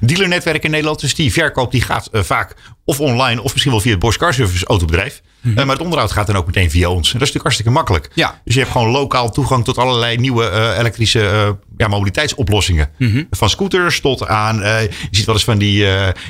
dealernetwerk 0.00 0.64
in 0.64 0.70
Nederland. 0.70 1.00
Dus 1.00 1.14
die 1.14 1.32
verkoop 1.32 1.72
die 1.74 1.82
gaat 1.82 2.08
uh, 2.12 2.22
vaak 2.22 2.54
of 2.84 3.00
online 3.00 3.42
of 3.42 3.52
misschien 3.52 3.72
wel 3.72 3.80
via 3.80 3.90
het 3.90 4.00
Bosch 4.00 4.18
Car 4.18 4.34
Service 4.34 4.66
autobedrijf. 4.66 5.22
Mm 5.40 5.54
-hmm. 5.54 5.66
maar 5.66 5.74
het 5.74 5.84
onderhoud 5.84 6.12
gaat 6.12 6.26
dan 6.26 6.36
ook 6.36 6.46
meteen 6.46 6.70
via 6.70 6.88
ons. 6.88 7.12
En 7.12 7.18
dat 7.18 7.28
is 7.28 7.34
natuurlijk 7.34 7.42
hartstikke 7.42 7.72
makkelijk. 7.72 8.10
Ja. 8.14 8.40
Dus 8.44 8.54
je 8.54 8.60
hebt 8.60 8.72
gewoon 8.72 8.90
lokaal 8.90 9.30
toegang 9.30 9.64
tot 9.64 9.78
allerlei 9.78 10.16
nieuwe 10.16 10.50
uh, 10.50 10.78
elektrische 10.78 11.56
ja, 11.76 11.88
mobiliteitsoplossingen. 11.88 12.90
Mm 12.98 13.10
-hmm. 13.10 13.26
Van 13.30 13.50
scooters 13.50 14.00
tot 14.00 14.26
aan, 14.26 14.56
je 14.56 14.88
ziet 15.10 15.26
wel 15.26 15.34
eens 15.34 15.44
van 15.44 15.58
die, 15.58 15.86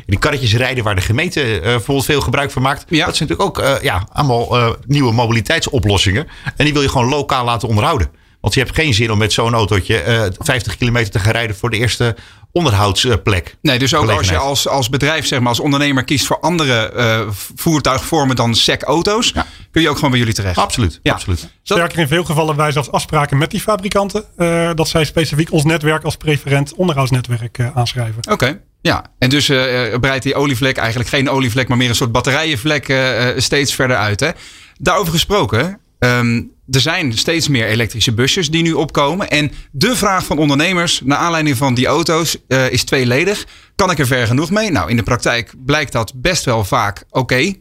die 0.06 0.18
karretjes 0.18 0.54
rijden 0.54 0.84
waar 0.84 0.94
de 0.94 1.00
gemeente 1.00 1.58
bijvoorbeeld 1.62 2.06
veel 2.06 2.20
gebruik 2.20 2.50
van 2.50 2.62
maakt. 2.62 2.84
Ja. 2.88 3.06
Dat 3.06 3.16
zijn 3.16 3.28
natuurlijk 3.28 3.58
ook 3.58 3.82
ja, 3.82 4.08
allemaal 4.12 4.76
nieuwe 4.86 5.12
mobiliteitsoplossingen. 5.12 6.26
En 6.56 6.64
die 6.64 6.72
wil 6.72 6.82
je 6.82 6.88
gewoon 6.88 7.08
lokaal 7.08 7.44
laten 7.44 7.68
onderhouden. 7.68 8.08
Want 8.44 8.56
je 8.56 8.62
hebt 8.62 8.74
geen 8.74 8.94
zin 8.94 9.10
om 9.10 9.18
met 9.18 9.32
zo'n 9.32 9.54
autootje 9.54 10.04
uh, 10.06 10.22
50 10.38 10.76
kilometer 10.76 11.10
te 11.10 11.18
gaan 11.18 11.32
rijden 11.32 11.56
voor 11.56 11.70
de 11.70 11.76
eerste 11.76 12.16
onderhoudsplek. 12.52 13.56
Nee, 13.62 13.78
dus 13.78 13.94
ook 13.94 14.10
als 14.10 14.28
je 14.28 14.36
als, 14.36 14.68
als 14.68 14.88
bedrijf, 14.88 15.26
zeg 15.26 15.38
maar, 15.38 15.48
als 15.48 15.60
ondernemer 15.60 16.04
kiest 16.04 16.26
voor 16.26 16.40
andere 16.40 16.92
uh, 16.96 17.20
voertuigvormen 17.54 18.36
dan 18.36 18.54
SEC-auto's, 18.54 19.30
ja. 19.34 19.46
kun 19.70 19.82
je 19.82 19.88
ook 19.88 19.94
gewoon 19.94 20.10
bij 20.10 20.18
jullie 20.18 20.34
terecht. 20.34 20.58
Absoluut. 20.58 21.00
Ja. 21.02 21.12
absoluut. 21.12 21.48
Sterker 21.62 21.98
in 21.98 22.08
veel 22.08 22.24
gevallen 22.24 22.56
wij 22.56 22.72
zelfs 22.72 22.90
afspraken 22.90 23.38
met 23.38 23.50
die 23.50 23.60
fabrikanten 23.60 24.24
uh, 24.36 24.70
dat 24.74 24.88
zij 24.88 25.04
specifiek 25.04 25.52
ons 25.52 25.64
netwerk 25.64 26.04
als 26.04 26.16
preferent 26.16 26.74
onderhoudsnetwerk 26.74 27.58
uh, 27.58 27.76
aanschrijven. 27.76 28.18
Oké. 28.18 28.32
Okay. 28.32 28.60
Ja, 28.80 29.04
en 29.18 29.28
dus 29.28 29.48
uh, 29.48 29.98
breidt 30.00 30.22
die 30.22 30.34
olievlek 30.34 30.76
eigenlijk 30.76 31.08
geen 31.08 31.30
olievlek, 31.30 31.68
maar 31.68 31.76
meer 31.76 31.88
een 31.88 31.94
soort 31.94 32.12
batterijenvlek 32.12 32.88
uh, 32.88 33.26
steeds 33.36 33.74
verder 33.74 33.96
uit. 33.96 34.20
Hè? 34.20 34.30
Daarover 34.78 35.12
gesproken, 35.12 35.80
um, 35.98 36.53
er 36.70 36.80
zijn 36.80 37.12
steeds 37.12 37.48
meer 37.48 37.66
elektrische 37.66 38.12
busjes 38.12 38.50
die 38.50 38.62
nu 38.62 38.72
opkomen. 38.72 39.30
En 39.30 39.52
de 39.70 39.96
vraag 39.96 40.24
van 40.24 40.38
ondernemers 40.38 41.00
naar 41.04 41.18
aanleiding 41.18 41.56
van 41.56 41.74
die 41.74 41.86
auto's 41.86 42.36
uh, 42.48 42.70
is 42.70 42.84
tweeledig. 42.84 43.46
Kan 43.74 43.90
ik 43.90 43.98
er 43.98 44.06
ver 44.06 44.26
genoeg 44.26 44.50
mee? 44.50 44.70
Nou, 44.70 44.90
in 44.90 44.96
de 44.96 45.02
praktijk 45.02 45.54
blijkt 45.64 45.92
dat 45.92 46.12
best 46.16 46.44
wel 46.44 46.64
vaak 46.64 47.04
oké. 47.10 47.54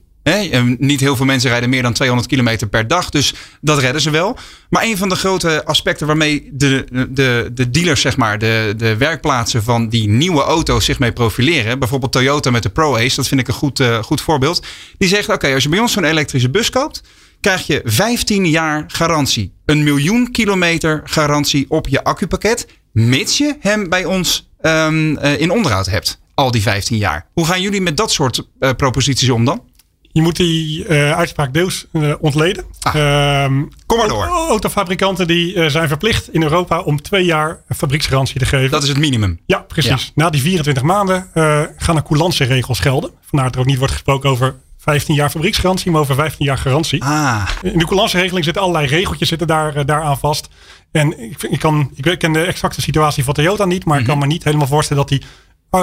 Niet 0.78 1.00
heel 1.00 1.16
veel 1.16 1.26
mensen 1.26 1.50
rijden 1.50 1.70
meer 1.70 1.82
dan 1.82 1.94
200 1.94 2.30
kilometer 2.30 2.68
per 2.68 2.88
dag, 2.88 3.10
dus 3.10 3.34
dat 3.62 3.80
redden 3.80 4.02
ze 4.02 4.10
wel. 4.10 4.38
Maar 4.70 4.84
een 4.84 4.98
van 4.98 5.10
de 5.10 5.16
grote 5.16 5.66
aspecten 5.66 6.08
waarmee 6.08 6.50
de, 6.54 6.86
de, 7.10 7.50
de 7.54 7.70
dealers, 7.70 8.02
zeg 8.02 8.18
maar, 8.18 8.40
de, 8.40 8.74
de 8.78 8.98
werkplaatsen 8.98 9.64
van 9.64 9.90
die 9.90 10.08
nieuwe 10.08 10.42
auto's 10.42 10.86
zich 10.86 11.00
mee 11.00 11.12
profileren, 11.12 11.80
bijvoorbeeld 11.80 12.12
Toyota 12.12 12.52
met 12.52 12.64
de 12.64 12.70
Pro 12.70 12.96
Ace, 12.96 13.16
dat 13.16 13.28
vind 13.28 13.42
ik 13.42 13.48
een 13.48 13.54
goed, 13.54 13.80
uh, 13.80 14.04
goed 14.04 14.22
voorbeeld. 14.22 14.66
Die 14.98 15.10
zegt: 15.10 15.30
Oké, 15.30 15.54
als 15.54 15.64
je 15.64 15.70
bij 15.70 15.80
ons 15.80 15.92
zo'n 15.92 16.04
elektrische 16.04 16.50
bus 16.50 16.70
koopt, 16.70 17.02
krijg 17.44 17.68
je 17.68 17.82
15 17.84 18.46
jaar 18.46 18.84
garantie. 18.88 19.54
Een 19.66 19.84
miljoen 19.84 20.32
kilometer 20.32 21.02
garantie 21.06 21.66
op 21.70 21.88
je 21.88 22.04
accupakket. 22.04 22.68
Mits 22.92 23.38
je 23.38 23.56
hem 23.60 23.90
bij 23.90 24.06
ons 24.06 24.50
um, 24.62 25.18
uh, 25.18 25.40
in 25.40 25.52
onderhoud 25.52 25.86
hebt. 25.86 26.22
Al 26.34 26.52
die 26.52 26.62
15 26.62 26.98
jaar. 26.98 27.28
Hoe 27.34 27.46
gaan 27.46 27.62
jullie 27.62 27.82
met 27.82 27.98
dat 27.98 28.12
soort 28.12 28.48
uh, 28.60 28.70
proposities 28.78 29.30
om 29.30 29.46
dan? 29.46 29.62
Je 30.12 30.22
moet 30.22 30.36
die 30.36 30.88
uh, 30.88 31.12
uitspraak 31.12 31.54
deels 31.54 31.86
uh, 31.92 32.14
ontleden. 32.20 32.66
Ah, 32.80 33.44
um, 33.44 33.70
kom 33.86 33.98
maar 33.98 34.08
door. 34.08 34.26
Autofabrikanten 34.26 35.28
die 35.28 35.56
uh, 35.56 35.66
zijn 35.66 35.88
verplicht 35.88 36.34
in 36.34 36.44
Europa 36.44 36.82
om 36.82 37.02
twee 37.02 37.26
jaar 37.26 37.62
fabrieksgarantie 37.76 38.40
te 38.40 38.46
geven. 38.46 38.72
Dat 38.72 38.84
is 38.84 38.90
het 38.90 38.98
minimum. 38.98 39.40
Ja, 39.46 39.58
precies. 39.58 40.06
Ja. 40.06 40.12
Na 40.24 40.30
die 40.30 40.42
24 40.42 40.84
maanden 40.84 41.30
gaan 41.78 41.96
er 41.96 42.04
coulance 42.04 42.44
regels 42.44 42.80
gelden. 42.80 43.12
Vandaar 43.22 43.48
dat 43.48 43.56
er 43.56 43.62
ook 43.62 43.68
niet 43.68 43.78
wordt 43.78 43.94
gesproken 43.94 44.30
over 44.30 44.56
15 44.84 45.16
jaar 45.16 45.30
fabrieksgarantie, 45.30 45.92
maar 45.92 46.02
over 46.02 46.16
15 46.16 46.46
jaar 46.46 46.58
garantie. 46.58 47.04
Ah. 47.04 47.50
In 47.62 47.78
de 47.78 47.86
coulance-regeling 47.86 48.46
zitten 48.46 48.62
allerlei 48.62 48.88
regeltjes 48.88 49.28
zitten 49.28 49.48
daar, 49.48 49.78
uh, 49.78 49.86
daaraan 49.86 50.18
vast. 50.18 50.50
En 50.92 51.20
ik, 51.20 51.44
ik, 51.44 51.60
kan, 51.60 51.92
ik 51.96 52.20
ken 52.20 52.34
de 52.34 52.44
exacte 52.44 52.82
situatie 52.82 53.24
van 53.24 53.34
Toyota 53.34 53.66
niet, 53.66 53.86
maar 53.86 54.00
ik 54.00 54.06
kan 54.06 54.18
me 54.18 54.26
niet 54.26 54.44
helemaal 54.44 54.68
voorstellen 54.68 55.08
dat 55.08 55.20
die 55.20 55.28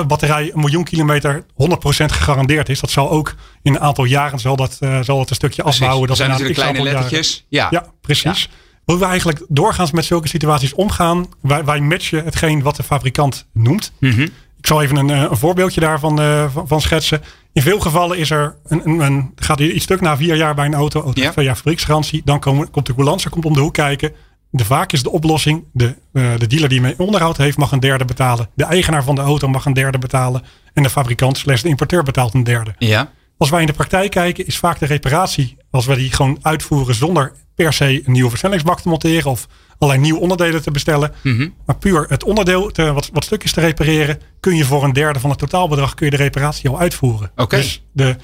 batterij 0.07 0.51
een 0.53 0.61
miljoen 0.61 0.85
kilometer 0.85 1.45
100% 1.45 1.45
gegarandeerd 1.89 2.69
is. 2.69 2.81
Dat 2.81 2.91
zal 2.91 3.11
ook 3.11 3.35
in 3.63 3.75
een 3.75 3.81
aantal 3.81 4.05
jaren 4.05 4.39
zal 4.39 4.57
dat, 4.57 4.79
uh, 4.81 5.01
zal 5.01 5.19
dat 5.19 5.31
een 5.31 5.37
stukje 5.37 5.63
precies. 5.63 5.81
afbouwen. 5.81 6.09
Dat 6.09 6.17
zijn 6.17 6.31
natuurlijk 6.31 6.59
kleine 6.59 6.83
lettertjes. 6.83 7.47
Ja. 7.49 7.67
ja, 7.71 7.87
precies. 8.01 8.43
Ja. 8.43 8.57
Hoe 8.85 8.99
we 8.99 9.05
eigenlijk 9.05 9.45
doorgaans 9.49 9.91
met 9.91 10.05
zulke 10.05 10.29
situaties 10.29 10.75
omgaan, 10.75 11.27
wij, 11.43 11.65
wij 11.65 11.81
matchen 11.81 12.25
hetgeen 12.25 12.63
wat 12.63 12.77
de 12.77 12.83
fabrikant 12.83 13.47
noemt. 13.53 13.93
-hmm. 13.99 14.29
Ik 14.61 14.67
zal 14.67 14.83
even 14.83 14.97
een, 14.97 15.09
een 15.09 15.37
voorbeeldje 15.37 15.81
daarvan 15.81 16.21
uh, 16.21 16.45
van, 16.67 16.81
schetsen. 16.81 17.23
In 17.53 17.63
veel 17.63 17.81
gevallen 17.81 18.19
is 18.19 18.31
er 18.31 18.57
een, 18.67 18.89
een, 18.89 19.01
een, 19.01 19.33
gaat 19.37 19.61
er 19.61 19.71
iets 19.71 19.85
stuk 19.85 20.01
na 20.01 20.17
vier 20.17 20.37
jaar 20.37 20.55
bij 20.55 20.67
een 20.67 20.75
auto, 20.75 21.03
auto 21.03 21.21
ja. 21.21 21.31
twee 21.31 21.45
jaar 21.45 21.57
fabrieksgarantie. 21.57 22.23
Dan 22.25 22.41
komen, 22.41 22.71
komt 22.71 22.87
de 22.87 22.95
coulance, 22.95 23.31
komt 23.31 23.45
om 23.45 23.55
de 23.55 23.61
hoek 23.61 23.75
kijken. 23.75 24.13
De 24.51 24.65
vaak 24.65 24.93
is 24.93 25.03
de 25.03 25.11
oplossing, 25.11 25.65
de, 25.73 25.95
uh, 26.13 26.31
de 26.37 26.47
dealer 26.47 26.69
die 26.69 26.81
mee 26.81 26.95
onderhoud 26.97 27.37
heeft 27.37 27.57
mag 27.57 27.73
een 27.73 27.81
derde 27.81 28.05
betalen. 28.05 28.49
De 28.55 28.65
eigenaar 28.65 29.05
van 29.05 29.15
de 29.15 29.21
auto 29.21 29.49
mag 29.49 29.65
een 29.65 29.73
derde 29.73 29.99
betalen. 29.99 30.43
En 30.73 30.83
de 30.83 30.91
fabrikant 30.91 31.39
slash 31.39 31.63
de 31.63 31.69
importeur 31.69 32.03
betaalt 32.03 32.35
een 32.35 32.45
derde. 32.45 32.75
Ja. 32.79 33.11
Als 33.37 33.51
wij 33.51 33.61
in 33.61 33.67
de 33.67 33.73
praktijk 33.73 34.11
kijken, 34.11 34.47
is 34.47 34.59
vaak 34.59 34.79
de 34.79 34.87
reparatie, 34.87 35.57
als 35.71 35.87
we 35.87 35.97
die 35.97 36.13
gewoon 36.13 36.39
uitvoeren 36.43 36.95
zonder 36.95 37.33
per 37.55 37.73
se 37.73 38.03
een 38.05 38.13
nieuwe 38.13 38.31
versnellingsbak 38.31 38.81
te 38.81 38.89
monteren 38.89 39.31
of 39.31 39.47
allerlei 39.81 40.07
nieuwe 40.07 40.21
onderdelen 40.21 40.63
te 40.63 40.71
bestellen. 40.71 41.13
Mm 41.23 41.37
-hmm. 41.37 41.55
Maar 41.67 41.77
puur 41.77 42.07
het 42.09 42.25
onderdeel, 42.25 42.71
te, 42.71 42.93
wat, 42.93 43.11
wat 43.13 43.25
stukjes 43.25 43.53
te 43.53 43.61
repareren, 43.61 44.21
kun 44.41 44.57
je 44.57 44.65
voor 44.65 44.85
een 44.85 44.93
derde 44.93 45.21
van 45.21 45.31
het 45.31 45.39
totaalbedrag 45.39 45.95
kun 45.95 46.05
je 46.05 46.17
de 46.17 46.23
reparatie 46.23 46.71
al 46.71 46.79
uitvoeren. 46.79 47.31
Oké. 47.33 47.43
Okay. 47.43 47.61
Dus 47.61 47.83
de, 47.93 48.17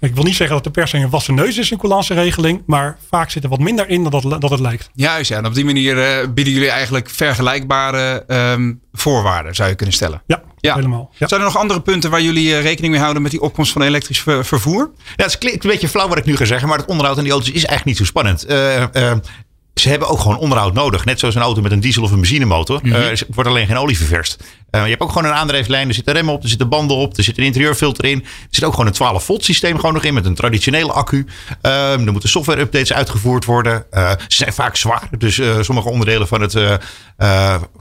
ik 0.00 0.14
wil 0.14 0.24
niet 0.24 0.36
zeggen 0.36 0.56
dat 0.56 0.64
de 0.64 0.70
per 0.70 0.88
se 0.88 0.96
een 0.96 1.10
wassen 1.10 1.34
neus 1.34 1.58
is 1.58 1.70
in 1.70 1.78
coulance 1.78 2.14
regeling, 2.14 2.62
maar 2.66 2.98
vaak 3.08 3.30
zit 3.30 3.42
er 3.42 3.48
wat 3.48 3.58
minder 3.58 3.88
in 3.88 4.02
dan 4.02 4.20
dat, 4.20 4.40
dat 4.40 4.50
het 4.50 4.60
lijkt. 4.60 4.90
Juist, 4.94 5.30
ja. 5.30 5.36
En 5.36 5.46
op 5.46 5.54
die 5.54 5.64
manier 5.64 5.96
uh, 5.96 6.28
bieden 6.34 6.52
jullie 6.52 6.70
eigenlijk 6.70 7.10
vergelijkbare 7.10 8.24
um, 8.26 8.80
voorwaarden, 8.92 9.54
zou 9.54 9.68
je 9.68 9.74
kunnen 9.74 9.94
stellen. 9.94 10.22
Ja, 10.26 10.42
ja. 10.56 10.74
helemaal. 10.74 11.10
Ja. 11.18 11.28
Zijn 11.28 11.40
er 11.40 11.46
nog 11.46 11.56
andere 11.56 11.80
punten 11.80 12.10
waar 12.10 12.22
jullie 12.22 12.48
uh, 12.48 12.62
rekening 12.62 12.92
mee 12.92 13.02
houden 13.02 13.22
met 13.22 13.30
die 13.30 13.40
opkomst 13.40 13.72
van 13.72 13.82
elektrisch 13.82 14.20
ver 14.20 14.44
vervoer? 14.44 14.90
Ja, 15.16 15.24
het 15.24 15.38
klinkt 15.38 15.64
een 15.64 15.70
beetje 15.70 15.88
flauw 15.88 16.08
wat 16.08 16.18
ik 16.18 16.24
nu 16.24 16.36
ga 16.36 16.44
zeggen, 16.44 16.68
maar 16.68 16.78
het 16.78 16.88
onderhoud 16.88 17.16
aan 17.16 17.24
die 17.24 17.32
auto's 17.32 17.50
is 17.50 17.64
eigenlijk 17.64 17.84
niet 17.84 17.96
zo 17.96 18.04
spannend. 18.04 18.50
Uh, 18.50 18.84
ze 19.80 19.88
hebben 19.88 20.08
ook 20.08 20.20
gewoon 20.20 20.38
onderhoud 20.38 20.74
nodig. 20.74 21.04
Net 21.04 21.18
zoals 21.18 21.34
een 21.34 21.42
auto 21.42 21.60
met 21.60 21.72
een 21.72 21.80
diesel 21.80 22.02
of 22.02 22.10
een 22.10 22.20
benzinemotor. 22.20 22.80
Mm 22.82 22.92
er 22.92 23.26
wordt 23.34 23.50
alleen 23.50 23.66
geen 23.66 23.76
olie 23.76 23.96
ververst. 23.96 24.44
je 24.70 24.78
hebt 24.78 25.00
ook 25.00 25.12
gewoon 25.12 25.30
een 25.30 25.36
aandrijflijn. 25.36 25.88
Er 25.88 25.94
zitten 25.94 26.14
remmen 26.14 26.34
op, 26.34 26.42
er 26.42 26.48
zitten 26.48 26.68
banden 26.68 26.96
op, 26.96 27.16
er 27.16 27.22
zit 27.22 27.38
een 27.38 27.44
interieurfilter 27.44 28.04
in. 28.04 28.20
Er 28.22 28.46
zit 28.50 28.64
ook 28.64 28.70
gewoon 28.70 28.86
een 28.86 28.92
12 28.92 29.24
volt 29.24 29.44
systeem 29.44 29.76
gewoon 29.76 29.92
nog 29.94 30.04
in 30.04 30.14
met 30.14 30.24
een 30.24 30.34
traditionele 30.34 30.92
accu. 30.92 31.26
er 31.60 32.12
moeten 32.12 32.28
software 32.28 32.60
updates 32.60 32.92
uitgevoerd 32.92 33.44
worden. 33.44 33.84
ze 34.28 34.36
zijn 34.36 34.52
vaak 34.52 34.76
zwaar. 34.76 35.08
Dus 35.18 35.40
sommige 35.60 35.88
onderdelen 35.88 36.28
van 36.28 36.40
het, 36.40 36.52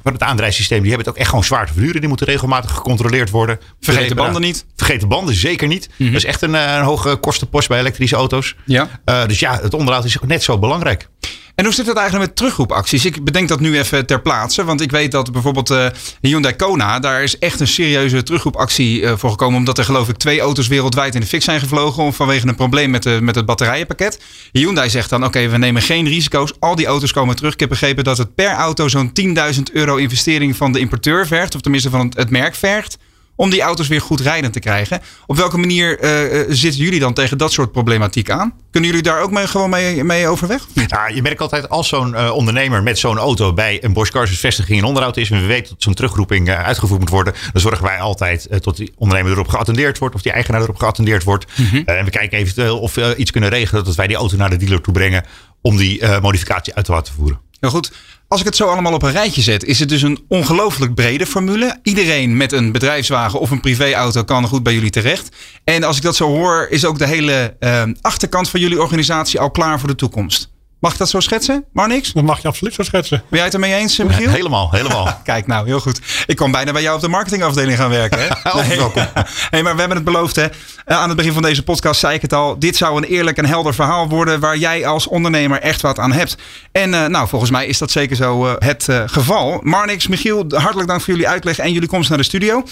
van 0.03 0.13
het 0.13 0.23
aandrijfsysteem 0.23 0.81
die 0.81 0.87
hebben 0.89 1.05
het 1.05 1.15
ook 1.15 1.21
echt 1.21 1.29
gewoon 1.29 1.43
zwaar 1.43 1.67
te 1.67 1.73
verduren. 1.73 1.99
Die 1.99 2.09
moeten 2.09 2.27
regelmatig 2.27 2.71
gecontroleerd 2.71 3.29
worden. 3.29 3.59
Vergeet 3.79 4.09
de 4.09 4.15
banden 4.15 4.41
niet. 4.41 4.65
Vergeet 4.75 4.99
de 4.99 5.07
banden 5.07 5.35
zeker 5.35 5.67
niet. 5.67 5.89
Mhm. 5.95 6.11
Dat 6.11 6.21
is 6.21 6.25
echt 6.25 6.41
een, 6.41 6.53
een 6.53 6.83
hoge 6.83 7.15
kostenpost 7.15 7.67
bij 7.67 7.79
elektrische 7.79 8.15
auto's. 8.15 8.55
Ja. 8.65 8.89
dus 9.27 9.39
ja, 9.39 9.59
het 9.61 9.73
onderhoud 9.73 10.05
is 10.05 10.17
ook 10.21 10.27
net 10.27 10.43
zo 10.43 10.59
belangrijk. 10.59 11.09
En 11.57 11.65
hoe 11.65 11.73
zit 11.73 11.87
het 11.87 11.97
eigenlijk 11.97 12.27
met 12.27 12.37
terugroepacties? 12.37 13.05
Ik 13.05 13.23
bedenk 13.23 13.47
dat 13.47 13.59
nu 13.59 13.77
even 13.77 14.05
ter 14.05 14.21
plaatse. 14.21 14.63
Want 14.63 14.81
ik 14.81 14.91
weet 14.91 15.11
dat 15.11 15.31
bijvoorbeeld 15.31 15.71
uh, 15.71 15.87
Hyundai 16.21 16.55
Kona, 16.55 16.99
daar 16.99 17.23
is 17.23 17.39
echt 17.39 17.59
een 17.59 17.67
serieuze 17.67 18.23
terugroepactie 18.23 19.01
uh, 19.01 19.13
voor 19.15 19.29
gekomen. 19.29 19.57
Omdat 19.57 19.77
er 19.77 19.83
geloof 19.83 20.09
ik 20.09 20.17
twee 20.17 20.39
auto's 20.39 20.67
wereldwijd 20.67 21.15
in 21.15 21.21
de 21.21 21.27
fik 21.27 21.41
zijn 21.41 21.59
gevlogen. 21.59 22.13
Vanwege 22.13 22.47
een 22.47 22.55
probleem 22.55 22.89
met, 22.89 23.03
de, 23.03 23.19
met 23.21 23.35
het 23.35 23.45
batterijenpakket. 23.45 24.19
Hyundai 24.51 24.89
zegt 24.89 25.09
dan, 25.09 25.25
oké, 25.25 25.47
we 25.47 25.57
nemen 25.57 25.81
geen 25.81 26.07
risico's. 26.07 26.53
Al 26.59 26.75
die 26.75 26.85
auto's 26.85 27.11
komen 27.11 27.35
terug. 27.35 27.53
Ik 27.53 27.59
heb 27.59 27.69
begrepen 27.69 28.03
dat 28.03 28.17
het 28.17 28.35
per 28.35 28.51
auto 28.51 28.87
zo'n 28.87 29.11
10.000 29.55 29.61
euro 29.73 29.95
investering 29.95 30.55
van 30.55 30.71
de 30.71 30.79
importeur 30.79 31.27
vergt. 31.27 31.55
Of 31.55 31.61
tenminste 31.61 31.89
van 31.89 32.13
het 32.15 32.29
merk 32.29 32.55
vergt 32.55 32.97
om 33.37 33.49
die 33.49 33.61
auto's 33.61 33.87
weer 33.87 34.01
goed 34.01 34.19
rijdend 34.19 34.53
te 34.53 34.59
krijgen. 34.59 35.01
Op 35.25 35.37
welke 35.37 35.57
manier 35.57 36.03
uh, 36.03 36.45
zitten 36.49 36.81
jullie 36.81 36.99
dan 36.99 37.13
tegen 37.13 37.37
dat 37.37 37.51
soort 37.51 37.71
problematiek 37.71 38.29
aan? 38.29 38.53
Kunnen 38.71 38.89
jullie 38.89 39.05
daar 39.05 39.21
ook 39.21 39.31
mee, 39.31 39.47
gewoon 39.47 39.69
mee, 39.69 40.03
mee 40.03 40.27
overweg? 40.27 40.67
Ja, 40.87 41.07
je 41.07 41.21
merkt 41.21 41.41
altijd 41.41 41.69
als 41.69 41.87
zo'n 41.87 42.11
uh, 42.11 42.31
ondernemer 42.31 42.83
met 42.83 42.99
zo'n 42.99 43.17
auto 43.17 43.53
bij 43.53 43.83
een 43.83 43.93
Bosch 43.93 44.11
Cars 44.11 44.39
vestiging 44.39 44.77
in 44.77 44.83
onderhoud 44.83 45.17
is 45.17 45.31
en 45.31 45.41
we 45.41 45.45
weten 45.45 45.69
dat 45.69 45.83
zo'n 45.83 45.93
terugroeping 45.93 46.49
uitgevoerd 46.49 46.99
moet 46.99 47.09
worden, 47.09 47.33
dan 47.51 47.61
zorgen 47.61 47.83
wij 47.83 47.99
altijd 47.99 48.47
tot 48.61 48.77
die 48.77 48.93
ondernemer 48.97 49.31
erop 49.31 49.47
geattendeerd 49.47 49.97
wordt 49.97 50.15
of 50.15 50.21
die 50.21 50.31
eigenaar 50.31 50.61
erop 50.61 50.77
geattendeerd 50.77 51.23
wordt. 51.23 51.45
Mm 51.55 51.65
-hmm. 51.65 51.83
en 51.85 52.05
we 52.05 52.11
kijken 52.11 52.37
eventueel 52.37 52.79
of 52.79 52.95
we 52.95 53.15
iets 53.17 53.31
kunnen 53.31 53.49
regelen 53.49 53.83
dat 53.83 53.95
wij 53.95 54.07
die 54.07 54.15
auto 54.15 54.37
naar 54.37 54.49
de 54.49 54.57
dealer 54.57 54.81
toe 54.81 54.93
brengen 54.93 55.23
om 55.61 55.77
die 55.77 56.01
modificatie 56.21 56.75
uit 56.75 56.85
te 56.85 56.91
laten 56.91 57.13
voeren. 57.13 57.39
Heel 57.59 57.69
goed. 57.69 57.91
Als 58.27 58.39
ik 58.39 58.45
het 58.45 58.55
zo 58.55 58.67
allemaal 58.67 58.93
op 58.93 59.03
een 59.03 59.11
rijtje 59.11 59.41
zet, 59.41 59.63
is 59.63 59.79
het 59.79 59.89
dus 59.89 60.01
een 60.01 60.25
ongelooflijk 60.27 60.93
brede 60.93 61.25
formule. 61.25 61.79
Iedereen 61.83 62.37
met 62.37 62.51
een 62.51 62.71
bedrijfswagen 62.71 63.39
of 63.39 63.51
een 63.51 63.59
privéauto 63.59 64.23
kan 64.23 64.47
goed 64.47 64.63
bij 64.63 64.73
jullie 64.73 64.89
terecht. 64.89 65.35
En 65.63 65.83
als 65.83 65.97
ik 65.97 66.03
dat 66.03 66.15
zo 66.15 66.27
hoor, 66.27 66.67
is 66.69 66.85
ook 66.85 66.97
de 66.97 67.07
hele 67.07 67.55
uh, 67.59 67.83
achterkant 68.01 68.49
van 68.49 68.59
jullie 68.59 68.81
organisatie 68.81 69.39
al 69.39 69.51
klaar 69.51 69.79
voor 69.79 69.89
de 69.89 69.95
toekomst. 69.95 70.49
Mag 70.79 70.91
ik 70.91 70.97
dat 70.97 71.09
zo 71.09 71.19
schetsen, 71.19 71.65
maar 71.73 71.87
niks? 71.87 72.11
Dat 72.11 72.23
mag 72.23 72.41
je 72.41 72.47
absoluut 72.47 72.73
zo 72.73 72.83
schetsen. 72.83 73.17
Ben 73.17 73.37
jij 73.37 73.43
het 73.43 73.53
ermee 73.53 73.73
eens, 73.73 73.97
Michiel? 73.97 74.29
helemaal, 74.39 74.71
helemaal. 74.71 75.19
Kijk 75.23 75.47
nou, 75.47 75.67
heel 75.67 75.79
goed. 75.79 76.01
Ik 76.25 76.35
kon 76.35 76.51
bijna 76.51 76.71
bij 76.71 76.81
jou 76.81 76.95
op 76.95 77.01
de 77.01 77.07
marketingafdeling 77.07 77.77
gaan 77.77 77.89
werken. 77.89 78.19
Hè? 78.19 78.27
nee. 78.67 78.77
welkom. 78.77 79.03
hey, 79.49 79.63
maar 79.63 79.73
we 79.73 79.79
hebben 79.79 79.97
het 79.97 80.05
beloofd. 80.05 80.35
Hè? 80.35 80.45
Eh, 80.85 80.97
aan 80.97 81.07
het 81.07 81.17
begin 81.17 81.33
van 81.33 81.41
deze 81.41 81.63
podcast 81.63 81.99
zei 81.99 82.15
ik 82.15 82.21
het 82.21 82.33
al. 82.33 82.59
Dit 82.59 82.75
zou 82.75 82.97
een 82.97 83.03
eerlijk 83.03 83.37
en 83.37 83.45
helder 83.45 83.73
verhaal 83.73 84.09
worden 84.09 84.39
waar 84.39 84.57
jij 84.57 84.85
als 84.85 85.07
ondernemer 85.07 85.61
echt 85.61 85.81
wat 85.81 85.99
aan 85.99 86.11
hebt. 86.11 86.37
En 86.71 86.93
uh, 86.93 87.05
nou, 87.05 87.27
volgens 87.27 87.51
mij 87.51 87.67
is 87.67 87.77
dat 87.77 87.91
zeker 87.91 88.15
zo 88.15 88.45
uh, 88.45 88.53
het 88.59 88.87
geval. 89.05 89.59
Marnix, 89.63 90.07
Michiel, 90.07 90.45
hartelijk 90.47 90.87
dank 90.87 91.01
voor 91.01 91.13
jullie 91.13 91.29
uitleg 91.29 91.59
en 91.59 91.71
jullie 91.71 91.89
komst 91.89 92.09
naar 92.09 92.17
de 92.17 92.23
studio. 92.23 92.63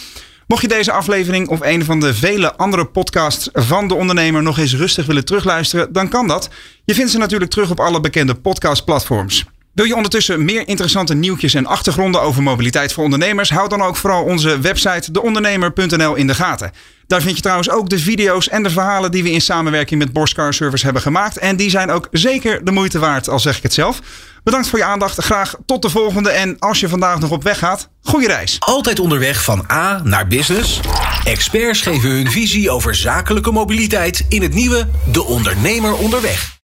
Mocht 0.47 0.61
je 0.61 0.67
deze 0.67 0.91
aflevering 0.91 1.47
of 1.47 1.61
een 1.61 1.85
van 1.85 1.99
de 1.99 2.13
vele 2.13 2.55
andere 2.55 2.85
podcasts 2.85 3.49
van 3.53 3.87
de 3.87 3.95
ondernemer 3.95 4.43
nog 4.43 4.57
eens 4.57 4.75
rustig 4.75 5.05
willen 5.05 5.25
terugluisteren, 5.25 5.93
dan 5.93 6.09
kan 6.09 6.27
dat. 6.27 6.49
Je 6.85 6.93
vindt 6.93 7.11
ze 7.11 7.17
natuurlijk 7.17 7.51
terug 7.51 7.69
op 7.69 7.79
alle 7.79 7.99
bekende 7.99 8.35
podcastplatforms. 8.35 9.45
Wil 9.73 9.85
je 9.85 9.95
ondertussen 9.95 10.45
meer 10.45 10.67
interessante 10.67 11.13
nieuwtjes 11.13 11.53
en 11.53 11.65
achtergronden 11.65 12.21
over 12.21 12.43
mobiliteit 12.43 12.93
voor 12.93 13.03
ondernemers? 13.03 13.49
Houd 13.49 13.69
dan 13.69 13.81
ook 13.81 13.95
vooral 13.95 14.23
onze 14.23 14.59
website 14.59 15.11
deondernemer.nl 15.11 16.15
in 16.15 16.27
de 16.27 16.35
gaten. 16.35 16.71
Daar 17.07 17.21
vind 17.21 17.35
je 17.35 17.41
trouwens 17.41 17.69
ook 17.69 17.89
de 17.89 17.99
video's 17.99 18.49
en 18.49 18.63
de 18.63 18.69
verhalen 18.69 19.11
die 19.11 19.23
we 19.23 19.31
in 19.31 19.41
samenwerking 19.41 19.99
met 19.99 20.13
Bosch 20.13 20.35
Service 20.49 20.83
hebben 20.85 21.01
gemaakt. 21.01 21.37
En 21.37 21.55
die 21.55 21.69
zijn 21.69 21.91
ook 21.91 22.07
zeker 22.11 22.65
de 22.65 22.71
moeite 22.71 22.99
waard, 22.99 23.29
al 23.29 23.39
zeg 23.39 23.57
ik 23.57 23.63
het 23.63 23.73
zelf. 23.73 23.99
Bedankt 24.43 24.67
voor 24.67 24.79
je 24.79 24.85
aandacht. 24.85 25.23
Graag 25.23 25.55
tot 25.65 25.81
de 25.81 25.89
volgende. 25.89 26.29
En 26.29 26.59
als 26.59 26.79
je 26.79 26.89
vandaag 26.89 27.19
nog 27.19 27.31
op 27.31 27.43
weg 27.43 27.57
gaat, 27.57 27.89
goede 28.01 28.27
reis. 28.27 28.55
Altijd 28.59 28.99
onderweg 28.99 29.43
van 29.43 29.65
A 29.71 30.01
naar 30.03 30.27
business. 30.27 30.79
Experts 31.23 31.81
geven 31.81 32.09
hun 32.09 32.31
visie 32.31 32.69
over 32.69 32.95
zakelijke 32.95 33.51
mobiliteit 33.51 34.25
in 34.29 34.41
het 34.41 34.53
nieuwe 34.53 34.87
De 35.11 35.23
Ondernemer 35.23 35.93
Onderweg. 35.93 36.53